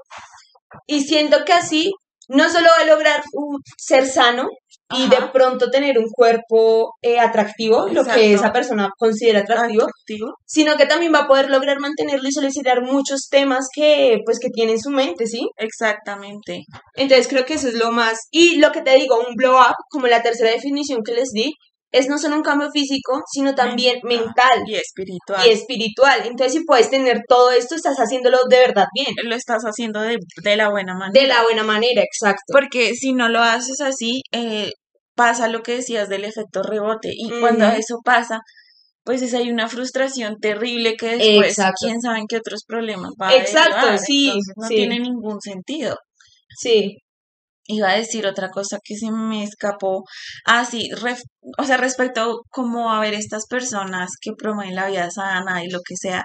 Y 0.85 1.01
siento 1.01 1.43
que 1.45 1.51
así 1.51 1.91
no 2.27 2.49
solo 2.51 2.67
va 2.77 2.83
a 2.83 2.87
lograr 2.87 3.23
ser 3.77 4.05
sano 4.07 4.47
y 4.95 5.09
de 5.09 5.17
pronto 5.33 5.69
tener 5.69 5.97
un 5.99 6.07
cuerpo 6.09 6.93
eh, 7.01 7.19
atractivo, 7.19 7.87
lo 7.89 8.05
que 8.05 8.33
esa 8.33 8.53
persona 8.53 8.89
considera 8.97 9.39
atractivo, 9.39 9.83
Atractivo. 9.83 10.35
sino 10.45 10.77
que 10.77 10.85
también 10.85 11.13
va 11.13 11.23
a 11.23 11.27
poder 11.27 11.49
lograr 11.49 11.79
mantenerlo 11.79 12.27
y 12.27 12.31
solucionar 12.31 12.81
muchos 12.83 13.27
temas 13.29 13.67
que 13.73 14.19
pues 14.25 14.39
que 14.39 14.49
tiene 14.49 14.73
en 14.73 14.79
su 14.79 14.89
mente, 14.89 15.27
¿sí? 15.27 15.49
Exactamente. 15.57 16.63
Entonces 16.95 17.27
creo 17.27 17.45
que 17.45 17.55
eso 17.55 17.67
es 17.67 17.73
lo 17.73 17.91
más. 17.91 18.27
Y 18.31 18.59
lo 18.59 18.71
que 18.71 18.81
te 18.81 18.95
digo, 18.95 19.19
un 19.19 19.35
blow 19.35 19.57
up, 19.57 19.75
como 19.89 20.07
la 20.07 20.21
tercera 20.23 20.51
definición 20.51 21.01
que 21.03 21.13
les 21.13 21.31
di, 21.31 21.51
es 21.91 22.07
no 22.09 22.17
solo 22.17 22.35
un 22.35 22.43
cambio 22.43 22.69
físico, 22.71 23.21
sino 23.31 23.55
también 23.55 23.99
mental 24.03 24.61
Y 24.67 24.75
espiritual. 24.75 25.47
y 25.47 25.51
espiritual. 25.51 26.21
Entonces 26.25 26.53
si 26.53 26.63
puedes 26.65 26.89
tener 26.89 27.21
todo 27.27 27.51
esto, 27.51 27.75
estás 27.75 27.97
haciéndolo 27.97 28.39
de 28.49 28.57
verdad 28.59 28.85
bien. 28.93 29.15
Lo 29.23 29.35
estás 29.35 29.63
haciendo 29.63 30.01
de, 30.01 30.17
de 30.43 30.55
la 30.57 30.69
buena 30.69 30.93
manera. 30.95 31.21
De 31.21 31.27
la 31.27 31.43
buena 31.43 31.63
manera, 31.63 32.01
exacto. 32.01 32.43
Porque 32.51 32.93
si 32.95 33.13
no 33.13 33.29
lo 33.29 33.39
haces 33.41 33.79
así, 33.81 34.21
eh, 34.31 34.71
pasa 35.15 35.47
lo 35.47 35.63
que 35.63 35.75
decías 35.77 36.09
del 36.09 36.25
efecto 36.25 36.61
rebote. 36.61 37.11
Y 37.15 37.29
cuando 37.39 37.65
eso 37.67 37.99
pasa, 38.03 38.39
pues 39.03 39.21
es 39.21 39.33
hay 39.33 39.49
una 39.49 39.69
frustración 39.69 40.35
terrible 40.41 40.95
que 40.97 41.15
después, 41.17 41.47
Exacto. 41.51 41.85
quién 41.85 42.01
sabe 42.01 42.19
en 42.19 42.27
qué 42.27 42.37
otros 42.37 42.63
problemas 42.67 43.11
va 43.19 43.29
a 43.29 43.35
Exacto, 43.35 43.75
derivar. 43.77 43.99
sí, 43.99 44.33
no 44.57 44.67
sí. 44.67 44.75
tiene 44.75 44.99
ningún 44.99 45.39
sentido. 45.41 45.95
Sí. 46.59 46.97
Iba 47.67 47.89
a 47.91 47.95
decir 47.97 48.25
otra 48.27 48.49
cosa 48.49 48.79
que 48.83 48.95
se 48.95 49.11
me 49.11 49.43
escapó. 49.43 50.03
Ah, 50.45 50.65
sí, 50.65 50.89
ref- 50.91 51.23
o 51.57 51.63
sea, 51.65 51.77
respecto 51.77 52.41
como 52.49 52.91
a 52.91 52.99
ver 53.01 53.13
estas 53.13 53.45
personas 53.47 54.11
que 54.21 54.31
promueven 54.37 54.75
la 54.75 54.87
vida 54.87 55.11
sana 55.11 55.63
y 55.63 55.69
lo 55.69 55.79
que 55.87 55.95
sea, 55.97 56.23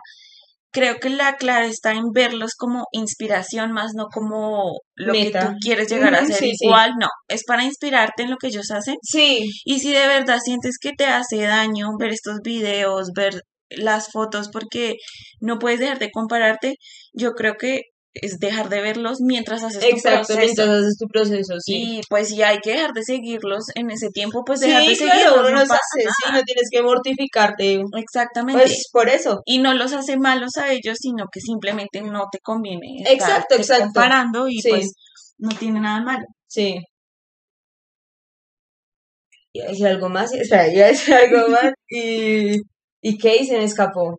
creo 0.71 0.97
que 1.01 1.11
la 1.11 1.37
clave 1.37 1.67
está 1.69 1.93
en 1.93 2.11
verlos 2.13 2.53
como 2.57 2.85
inspiración, 2.93 3.73
más 3.73 3.93
no 3.95 4.07
como 4.13 4.81
lo 4.95 5.13
que 5.15 5.31
tú 5.33 5.49
quieres 5.61 5.89
llegar 5.91 6.15
a 6.15 6.25
ser 6.25 6.39
sí, 6.39 6.53
sí. 6.57 6.65
igual, 6.67 6.93
no, 6.99 7.09
es 7.29 7.45
para 7.45 7.65
inspirarte 7.65 8.23
en 8.23 8.31
lo 8.31 8.37
que 8.39 8.47
ellos 8.49 8.71
hacen. 8.71 8.97
Sí, 9.03 9.51
Y 9.65 9.81
si 9.81 9.93
de 9.93 10.07
verdad 10.07 10.39
sientes 10.43 10.79
que 10.81 10.93
te 10.93 11.07
hace 11.07 11.43
daño 11.43 11.89
ver 11.99 12.13
estos 12.13 12.39
videos, 12.43 13.11
ver 13.15 13.43
las 13.71 14.11
fotos, 14.11 14.49
porque 14.51 14.97
no 15.41 15.59
puedes 15.59 15.81
dejar 15.81 15.99
de 15.99 16.11
compararte, 16.11 16.77
yo 17.13 17.33
creo 17.33 17.55
que 17.59 17.81
es 18.15 18.39
dejar 18.39 18.69
de 18.69 18.81
verlos 18.83 19.19
mientras 19.21 19.63
haces 19.63 19.81
tu 19.81 19.87
exacto, 19.87 20.27
proceso. 20.35 20.39
mientras 20.41 20.69
haces 20.69 20.97
tu 20.99 21.07
proceso, 21.09 21.55
sí. 21.61 21.99
Y 21.99 22.01
pues 22.11 22.29
si 22.29 22.43
hay 22.43 22.59
que 22.59 22.73
dejar 22.73 22.93
de 22.93 23.03
seguirlos 23.05 23.65
en 23.75 23.91
ese 23.91 24.09
tiempo, 24.11 24.45
pues 24.45 24.61
Sí, 24.61 24.67
dejar 24.67 24.83
de 24.85 24.97
claro, 24.97 25.13
seguirlos. 25.13 25.39
uno 25.41 25.51
no 25.51 25.59
los 25.61 25.69
pasa 25.69 25.81
hace, 25.97 26.03
sí, 26.09 26.33
no 26.33 26.43
tienes 26.43 26.69
que 26.71 26.83
mortificarte. 26.83 27.83
Exactamente. 27.97 28.63
Pues 28.63 28.89
por 28.93 29.09
eso. 29.09 29.41
y 29.47 29.59
no 29.61 29.73
los 29.75 29.93
hace 29.93 30.17
malos 30.19 30.57
a 30.59 30.71
ellos, 30.73 30.99
sino 31.01 31.27
que 31.33 31.41
simplemente 31.41 32.03
no 32.03 32.27
te 32.31 32.39
conviene 32.43 32.99
estar 32.99 33.13
Exacto, 33.15 33.55
exacto. 33.57 33.85
comparando 33.85 34.49
y 34.49 34.61
Sí. 34.61 34.69
pues 34.71 34.93
no 35.39 35.51
tiene 35.59 35.81
nada 35.81 35.99
de 36.01 36.05
malo. 36.05 36.25
Sí. 36.47 36.81
Decir 39.55 39.87
algo 39.87 40.09
más, 40.09 40.33
espera, 40.33 40.67
iba 40.73 40.85
a 40.87 40.89
decir 40.89 41.15
algo 41.15 41.49
más 41.49 41.73
y, 41.89 42.57
y 43.03 43.19
¿qué? 43.19 43.37
Y 43.37 43.47
se 43.47 43.59
me 43.59 43.65
escapó. 43.65 44.19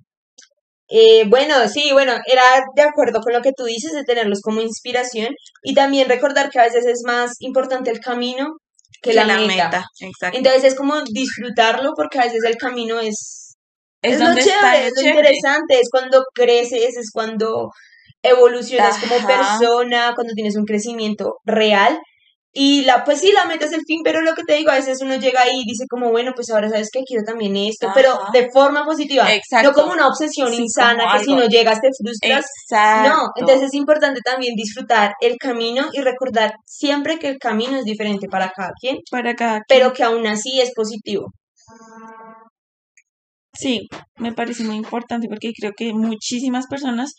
Eh, 0.96 1.24
bueno, 1.28 1.68
sí, 1.70 1.90
bueno, 1.92 2.14
era 2.32 2.44
de 2.76 2.84
acuerdo 2.84 3.20
con 3.22 3.34
lo 3.34 3.42
que 3.42 3.52
tú 3.52 3.64
dices 3.64 3.94
de 3.94 4.04
tenerlos 4.04 4.42
como 4.42 4.62
inspiración 4.62 5.34
y 5.64 5.74
también 5.74 6.08
recordar 6.08 6.52
que 6.52 6.60
a 6.60 6.66
veces 6.66 6.86
es 6.86 7.02
más 7.04 7.32
importante 7.40 7.90
el 7.90 8.00
camino 8.00 8.58
que, 9.02 9.16
la, 9.16 9.26
meta. 9.40 9.84
Exacto. 10.00 10.38
Entonces 10.38 10.64
es 10.66 10.76
como 10.76 11.02
disfrutarlo 11.02 11.94
porque 11.96 12.20
a 12.20 12.26
veces 12.26 12.44
el 12.46 12.58
camino 12.58 13.00
es, 13.00 13.56
es 14.04 14.14
es 14.14 14.20
lo 14.20 14.28
donde 14.28 14.44
chévere, 14.44 14.86
es 14.86 14.94
lo 14.96 15.02
chévere. 15.02 15.30
interesante, 15.32 15.80
es 15.80 15.90
cuando 15.90 16.24
creces, 16.32 16.96
es 16.96 17.10
cuando 17.12 17.72
evolucionas 18.22 18.96
como 19.00 19.26
persona, 19.26 20.12
cuando 20.14 20.34
tienes 20.36 20.56
un 20.56 20.66
crecimiento 20.66 21.38
real. 21.44 22.00
Y 22.56 22.84
la, 22.84 23.04
pues 23.04 23.20
sí, 23.22 23.32
la 23.32 23.46
meta 23.46 23.66
es 23.66 23.74
el 23.74 23.82
fin, 23.88 24.02
pero 24.04 24.22
lo 24.22 24.36
que 24.36 24.44
te 24.44 24.54
digo, 24.54 24.70
a 24.70 24.76
veces 24.76 25.02
uno 25.02 25.16
llega 25.16 25.42
ahí 25.42 25.62
y 25.62 25.66
dice 25.66 25.86
como, 25.90 26.12
bueno, 26.12 26.34
pues 26.36 26.52
ahora 26.52 26.70
sabes 26.70 26.90
que 26.92 27.02
quiero 27.04 27.24
también 27.26 27.58
esto, 27.58 27.90
pero 27.96 28.20
de 28.32 28.48
forma 28.52 28.86
positiva, 28.86 29.34
Exacto. 29.34 29.70
no 29.70 29.74
como 29.74 29.94
una 29.94 30.08
obsesión 30.08 30.52
Sí, 30.52 30.62
insana 30.62 31.06
que 31.18 31.24
si 31.24 31.34
no 31.34 31.48
llegas 31.48 31.82
te 31.82 31.90
frustras. 31.98 32.46
Exacto. 32.70 33.10
No, 33.10 33.22
entonces 33.38 33.70
es 33.70 33.74
importante 33.74 34.20
también 34.24 34.54
disfrutar 34.56 35.14
el 35.20 35.38
camino 35.38 35.88
y 35.94 36.02
recordar 36.02 36.54
siempre 36.68 37.18
que 37.18 37.28
el 37.30 37.40
camino 37.40 37.76
es 37.78 37.86
diferente 37.86 38.28
para 38.28 38.52
cada 38.52 38.72
quien, 38.80 38.98
para 39.10 39.34
cada 39.34 39.62
quien. 39.62 39.64
pero 39.68 39.92
que 39.94 40.04
aún 40.04 40.28
así 40.28 40.62
es 40.62 40.72
positivo. 40.76 41.32
Sí, 43.54 43.88
me 44.18 44.34
parece 44.34 44.64
muy 44.64 44.76
importante 44.76 45.28
porque 45.28 45.52
creo 45.60 45.72
que 45.76 45.94
muchísimas 45.94 46.68
personas 46.68 47.14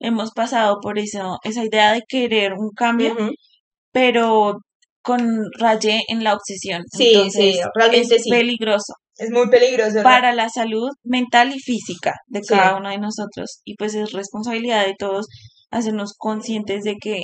hemos 0.00 0.30
pasado 0.32 0.78
por 0.80 0.98
eso, 0.98 1.38
esa 1.44 1.64
idea 1.64 1.92
de 1.92 2.02
querer 2.08 2.52
un 2.54 2.70
cambio, 2.70 3.16
pero 3.92 4.58
con 5.06 5.20
raye 5.58 6.02
en 6.08 6.24
la 6.24 6.34
obsesión. 6.34 6.82
Sí, 6.92 7.12
Entonces, 7.14 7.54
sí, 7.56 7.60
realmente 7.74 8.16
es 8.16 8.22
sí. 8.24 8.30
peligroso 8.30 8.92
Es 9.18 9.30
muy 9.30 9.48
peligroso. 9.48 9.94
¿verdad? 9.94 10.02
para 10.02 10.32
la 10.34 10.48
salud 10.48 10.88
mental 11.04 11.54
y 11.54 11.60
física 11.60 12.12
de 12.26 12.40
Sí. 12.42 12.48
cada 12.48 12.76
uno 12.76 12.90
de 12.90 12.98
nosotros. 12.98 13.60
Y 13.64 13.76
pues 13.76 13.94
es 13.94 14.12
responsabilidad 14.12 14.84
de 14.84 14.94
todos 14.98 15.26
hacernos 15.70 16.14
conscientes 16.18 16.82
de 16.82 16.96
que 17.00 17.20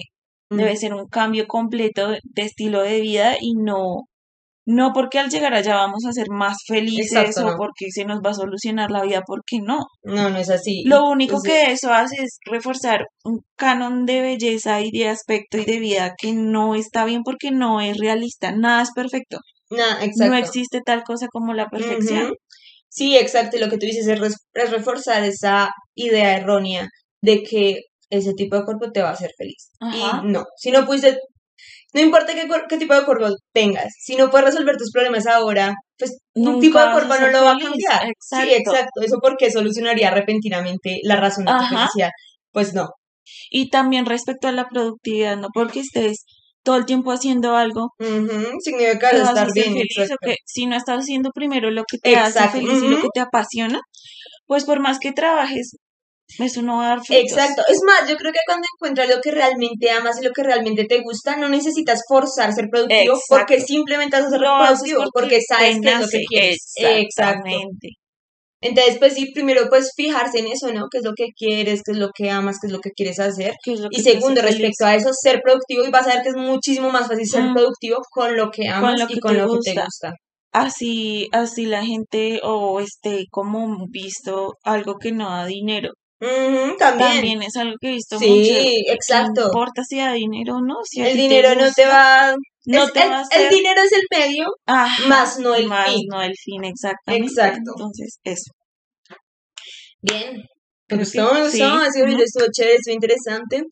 Mm. 0.50 0.56
debe 0.58 0.76
ser 0.76 0.92
un 0.94 1.06
cambio 1.08 1.46
completo 1.46 2.08
de 2.10 2.42
estilo 2.42 2.82
de 2.82 3.00
vida 3.00 3.36
y 3.40 3.54
no 3.54 4.02
No 4.64 4.92
porque 4.92 5.18
al 5.18 5.28
llegar 5.28 5.54
allá 5.54 5.74
vamos 5.74 6.04
a 6.06 6.12
ser 6.12 6.28
más 6.30 6.56
felices 6.66 7.12
Exacto, 7.12 7.46
o 7.46 7.50
no. 7.50 7.56
porque 7.56 7.90
se 7.90 8.04
nos 8.04 8.20
va 8.20 8.30
a 8.30 8.34
solucionar 8.34 8.90
la 8.90 9.02
vida, 9.02 9.22
porque 9.26 9.58
no. 9.60 9.80
No, 10.04 10.30
no 10.30 10.38
es 10.38 10.50
así. 10.50 10.84
Lo 10.84 11.08
único 11.08 11.42
que 11.42 11.72
eso 11.72 11.92
hace 11.92 12.22
es 12.22 12.38
reforzar 12.44 13.06
un 13.24 13.40
canon 13.56 14.06
de 14.06 14.20
belleza 14.20 14.80
y 14.80 14.90
de 14.92 15.08
aspecto 15.08 15.58
y 15.58 15.64
de 15.64 15.80
vida 15.80 16.14
que 16.16 16.32
no 16.32 16.76
está 16.76 17.04
bien 17.04 17.22
porque 17.24 17.50
no 17.50 17.80
es 17.80 17.98
realista. 17.98 18.52
Nada 18.52 18.82
es 18.82 18.92
perfecto. 18.94 19.38
Nada, 19.70 19.98
No 20.16 20.36
existe 20.36 20.80
tal 20.84 21.02
cosa 21.02 21.26
como 21.32 21.54
la 21.54 21.68
perfección. 21.68 22.32
Sí, 22.88 23.16
exacto. 23.16 23.58
Lo 23.58 23.68
que 23.68 23.78
tú 23.78 23.86
dices 23.86 24.06
es, 24.06 24.36
reforzar 24.52 25.24
esa 25.24 25.70
idea 25.96 26.36
errónea 26.36 26.86
de 27.22 27.42
que 27.42 27.80
ese 28.10 28.34
tipo 28.34 28.56
de 28.56 28.64
cuerpo 28.64 28.92
te 28.92 29.02
va 29.02 29.08
a 29.08 29.12
hacer 29.12 29.30
feliz. 29.36 29.70
Ajá. 29.80 30.22
Y 30.22 30.30
no, 30.30 30.44
si 30.56 30.70
no 30.70 30.84
pudiste, 30.84 31.16
no 31.94 32.00
importa 32.00 32.34
qué, 32.34 32.48
qué 32.68 32.78
tipo 32.78 32.94
de 32.94 33.04
cuerpo 33.04 33.28
tengas, 33.52 33.92
si 34.00 34.16
no 34.16 34.30
puedes 34.30 34.46
resolver 34.46 34.76
tus 34.76 34.90
problemas 34.90 35.26
ahora, 35.26 35.74
pues 35.98 36.18
un 36.34 36.60
tipo 36.60 36.78
de 36.78 36.90
cuerpo 36.90 37.14
no 37.20 37.28
lo 37.28 37.44
va 37.44 37.52
a 37.52 37.58
cambiar. 37.58 38.02
Sí, 38.18 38.52
Exacto. 38.54 39.02
Eso 39.02 39.18
porque 39.20 39.50
solucionaría 39.50 40.10
repentinamente 40.10 41.00
la 41.02 41.16
razón 41.16 41.44
de 41.44 41.52
tu 41.52 41.64
felicidad. 41.74 42.10
Pues 42.50 42.74
no. 42.74 42.88
Y 43.50 43.70
también 43.70 44.06
respecto 44.06 44.48
a 44.48 44.52
la 44.52 44.68
productividad, 44.68 45.36
no 45.36 45.48
porque 45.52 45.80
estés 45.80 46.24
todo 46.64 46.76
el 46.76 46.86
tiempo 46.86 47.12
haciendo 47.12 47.56
algo, 47.56 47.90
Significa 47.98 49.10
que 49.10 49.16
estar 49.16 49.52
bien. 49.52 49.74
feliz 49.74 50.10
que 50.20 50.34
si 50.44 50.66
no 50.66 50.76
estás 50.76 51.00
haciendo 51.00 51.30
primero 51.34 51.70
lo 51.70 51.84
que 51.84 51.98
te 51.98 52.16
hace 52.16 52.48
feliz 52.48 52.82
y 52.82 52.88
lo 52.88 53.00
que 53.00 53.08
te 53.12 53.20
apasiona, 53.20 53.80
pues 54.46 54.64
por 54.64 54.80
más 54.80 54.98
que 54.98 55.12
trabajes, 55.12 55.76
eso 56.38 56.62
no 56.62 56.78
va 56.78 56.86
a 56.86 56.88
dar 56.90 57.04
frutos. 57.04 57.22
Exacto, 57.24 57.62
es 57.68 57.80
más, 57.86 58.08
yo 58.08 58.16
creo 58.16 58.32
que 58.32 58.38
cuando 58.46 58.66
encuentras 58.74 59.08
lo 59.08 59.20
que 59.20 59.30
realmente 59.32 59.90
amas 59.90 60.18
y 60.20 60.24
lo 60.24 60.30
que 60.32 60.42
realmente 60.42 60.84
te 60.84 61.00
gusta, 61.02 61.36
no 61.36 61.48
necesitas 61.48 62.00
forzar 62.08 62.52
ser 62.52 62.68
productivo 62.70 63.18
porque 63.28 63.60
simplemente 63.60 64.16
vas 64.16 64.26
a 64.26 64.30
ser 64.30 64.40
Lo 64.40 64.54
haces 64.56 64.78
productivo, 64.80 65.10
porque 65.12 65.40
sabes 65.46 65.78
qué 65.82 65.88
es 65.92 66.00
lo 66.00 66.08
que 66.08 66.20
quieres. 66.28 66.72
Exacto. 66.76 66.98
Exactamente. 66.98 67.88
Entonces, 68.64 68.98
pues 68.98 69.14
sí, 69.14 69.32
primero 69.34 69.68
pues 69.68 69.90
fijarse 69.96 70.38
en 70.38 70.46
eso, 70.46 70.72
¿no? 70.72 70.86
¿Qué 70.90 70.98
es 70.98 71.04
lo 71.04 71.12
que 71.16 71.26
quieres? 71.36 71.82
¿Qué 71.84 71.92
es 71.92 71.98
lo 71.98 72.10
que 72.14 72.30
amas? 72.30 72.58
¿Qué 72.60 72.68
es 72.68 72.72
lo 72.72 72.78
que 72.80 72.90
quieres 72.92 73.18
hacer? 73.18 73.54
¿Qué 73.64 73.72
es 73.72 73.80
Y 73.90 73.96
que 73.96 74.02
segundo, 74.02 74.40
respecto 74.40 74.84
a 74.86 74.94
eso, 74.94 75.10
ser 75.12 75.40
productivo 75.42 75.84
y 75.84 75.90
vas 75.90 76.06
a 76.06 76.14
ver 76.14 76.22
que 76.22 76.28
es 76.30 76.36
muchísimo 76.36 76.90
más 76.90 77.08
fácil 77.08 77.26
ser 77.26 77.42
Mm. 77.42 77.54
productivo 77.54 77.98
con 78.10 78.36
lo 78.36 78.50
que 78.50 78.68
amas 78.68 78.98
lo 79.00 79.04
y 79.08 79.14
que 79.14 79.20
con 79.20 79.36
lo 79.36 79.48
que 79.48 79.58
te 79.72 79.80
gusta. 79.80 80.12
Así, 80.52 81.28
así 81.32 81.64
la 81.66 81.84
gente 81.84 82.40
o 82.44 82.78
esté 82.80 83.24
como 83.30 83.86
visto 83.90 84.52
algo 84.64 84.98
que 84.98 85.10
no 85.12 85.30
da 85.30 85.46
dinero. 85.46 85.90
También. 86.28 86.76
También 86.78 87.42
es 87.42 87.56
algo 87.56 87.74
que 87.80 87.88
he 87.88 87.92
visto 87.92 88.18
Sí, 88.18 88.28
mucho. 88.28 88.42
¿Qué 88.50 88.80
exacto. 88.92 89.46
importa 89.46 89.82
si 89.84 89.98
da 89.98 90.12
dinero 90.12 90.56
o 90.56 90.60
no? 90.62 90.76
Si 90.84 91.00
El 91.00 91.16
dinero 91.16 91.54
no 91.56 91.70
te 91.72 91.84
va... 91.86 92.34
no 92.66 92.84
es- 92.84 92.92
te 92.92 93.02
el, 93.02 93.10
va 93.10 93.14
a 93.16 93.18
el 93.18 93.22
hacer. 93.22 93.50
dinero 93.50 93.80
es 93.82 93.92
el 93.92 94.02
medio, 94.10 94.46
Ajá, 94.66 95.08
más 95.08 95.38
no 95.40 95.54
el 95.54 95.66
más 95.66 95.90
fin. 95.90 96.06
no 96.08 96.22
el 96.22 96.34
fin, 96.36 96.64
exactamente. 96.64 97.26
Exacto. 97.28 97.72
Entonces, 97.76 98.18
eso. 98.24 98.50
Bien, 100.00 100.42
me 100.90 100.96
gustó, 100.98 101.32
me 101.34 101.42
gustó, 101.44 101.82
estuvo 101.84 102.46
chévere, 102.52 102.74
estuvo 102.76 102.94
interesante. 102.94 103.62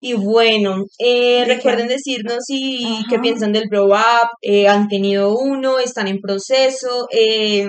Y 0.00 0.12
bueno, 0.14 0.84
eh, 0.98 1.44
recuerden 1.46 1.88
decirnos 1.88 2.44
si 2.46 2.98
qué 3.08 3.18
piensan 3.18 3.52
del 3.52 3.68
Grow 3.70 3.88
Up, 3.92 4.28
eh, 4.42 4.68
han 4.68 4.88
tenido 4.88 5.36
uno, 5.36 5.78
están 5.78 6.06
en 6.08 6.20
proceso, 6.20 7.06
eh, 7.12 7.66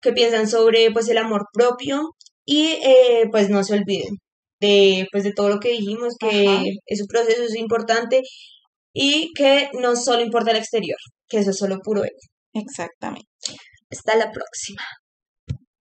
qué 0.00 0.12
piensan 0.12 0.48
sobre 0.48 0.90
pues 0.92 1.08
el 1.08 1.18
amor 1.18 1.46
propio 1.52 2.10
y 2.50 2.80
eh, 2.82 3.28
pues 3.30 3.48
no 3.48 3.62
se 3.62 3.74
olviden 3.74 4.16
de 4.60 5.06
pues 5.12 5.22
de 5.22 5.32
todo 5.32 5.48
lo 5.48 5.60
que 5.60 5.70
dijimos, 5.70 6.16
Ajá. 6.20 6.30
que 6.30 6.64
es 6.86 7.00
un 7.00 7.06
proceso, 7.06 7.44
es 7.44 7.54
importante 7.54 8.22
y 8.92 9.32
que 9.36 9.70
no 9.80 9.94
solo 9.94 10.20
importa 10.22 10.50
el 10.50 10.56
exterior, 10.56 10.98
que 11.28 11.38
eso 11.38 11.50
es 11.50 11.58
solo 11.58 11.78
puro 11.78 12.02
ego. 12.04 12.18
Exactamente. 12.52 13.28
Hasta 13.88 14.16
la 14.16 14.32
próxima. 14.32 14.82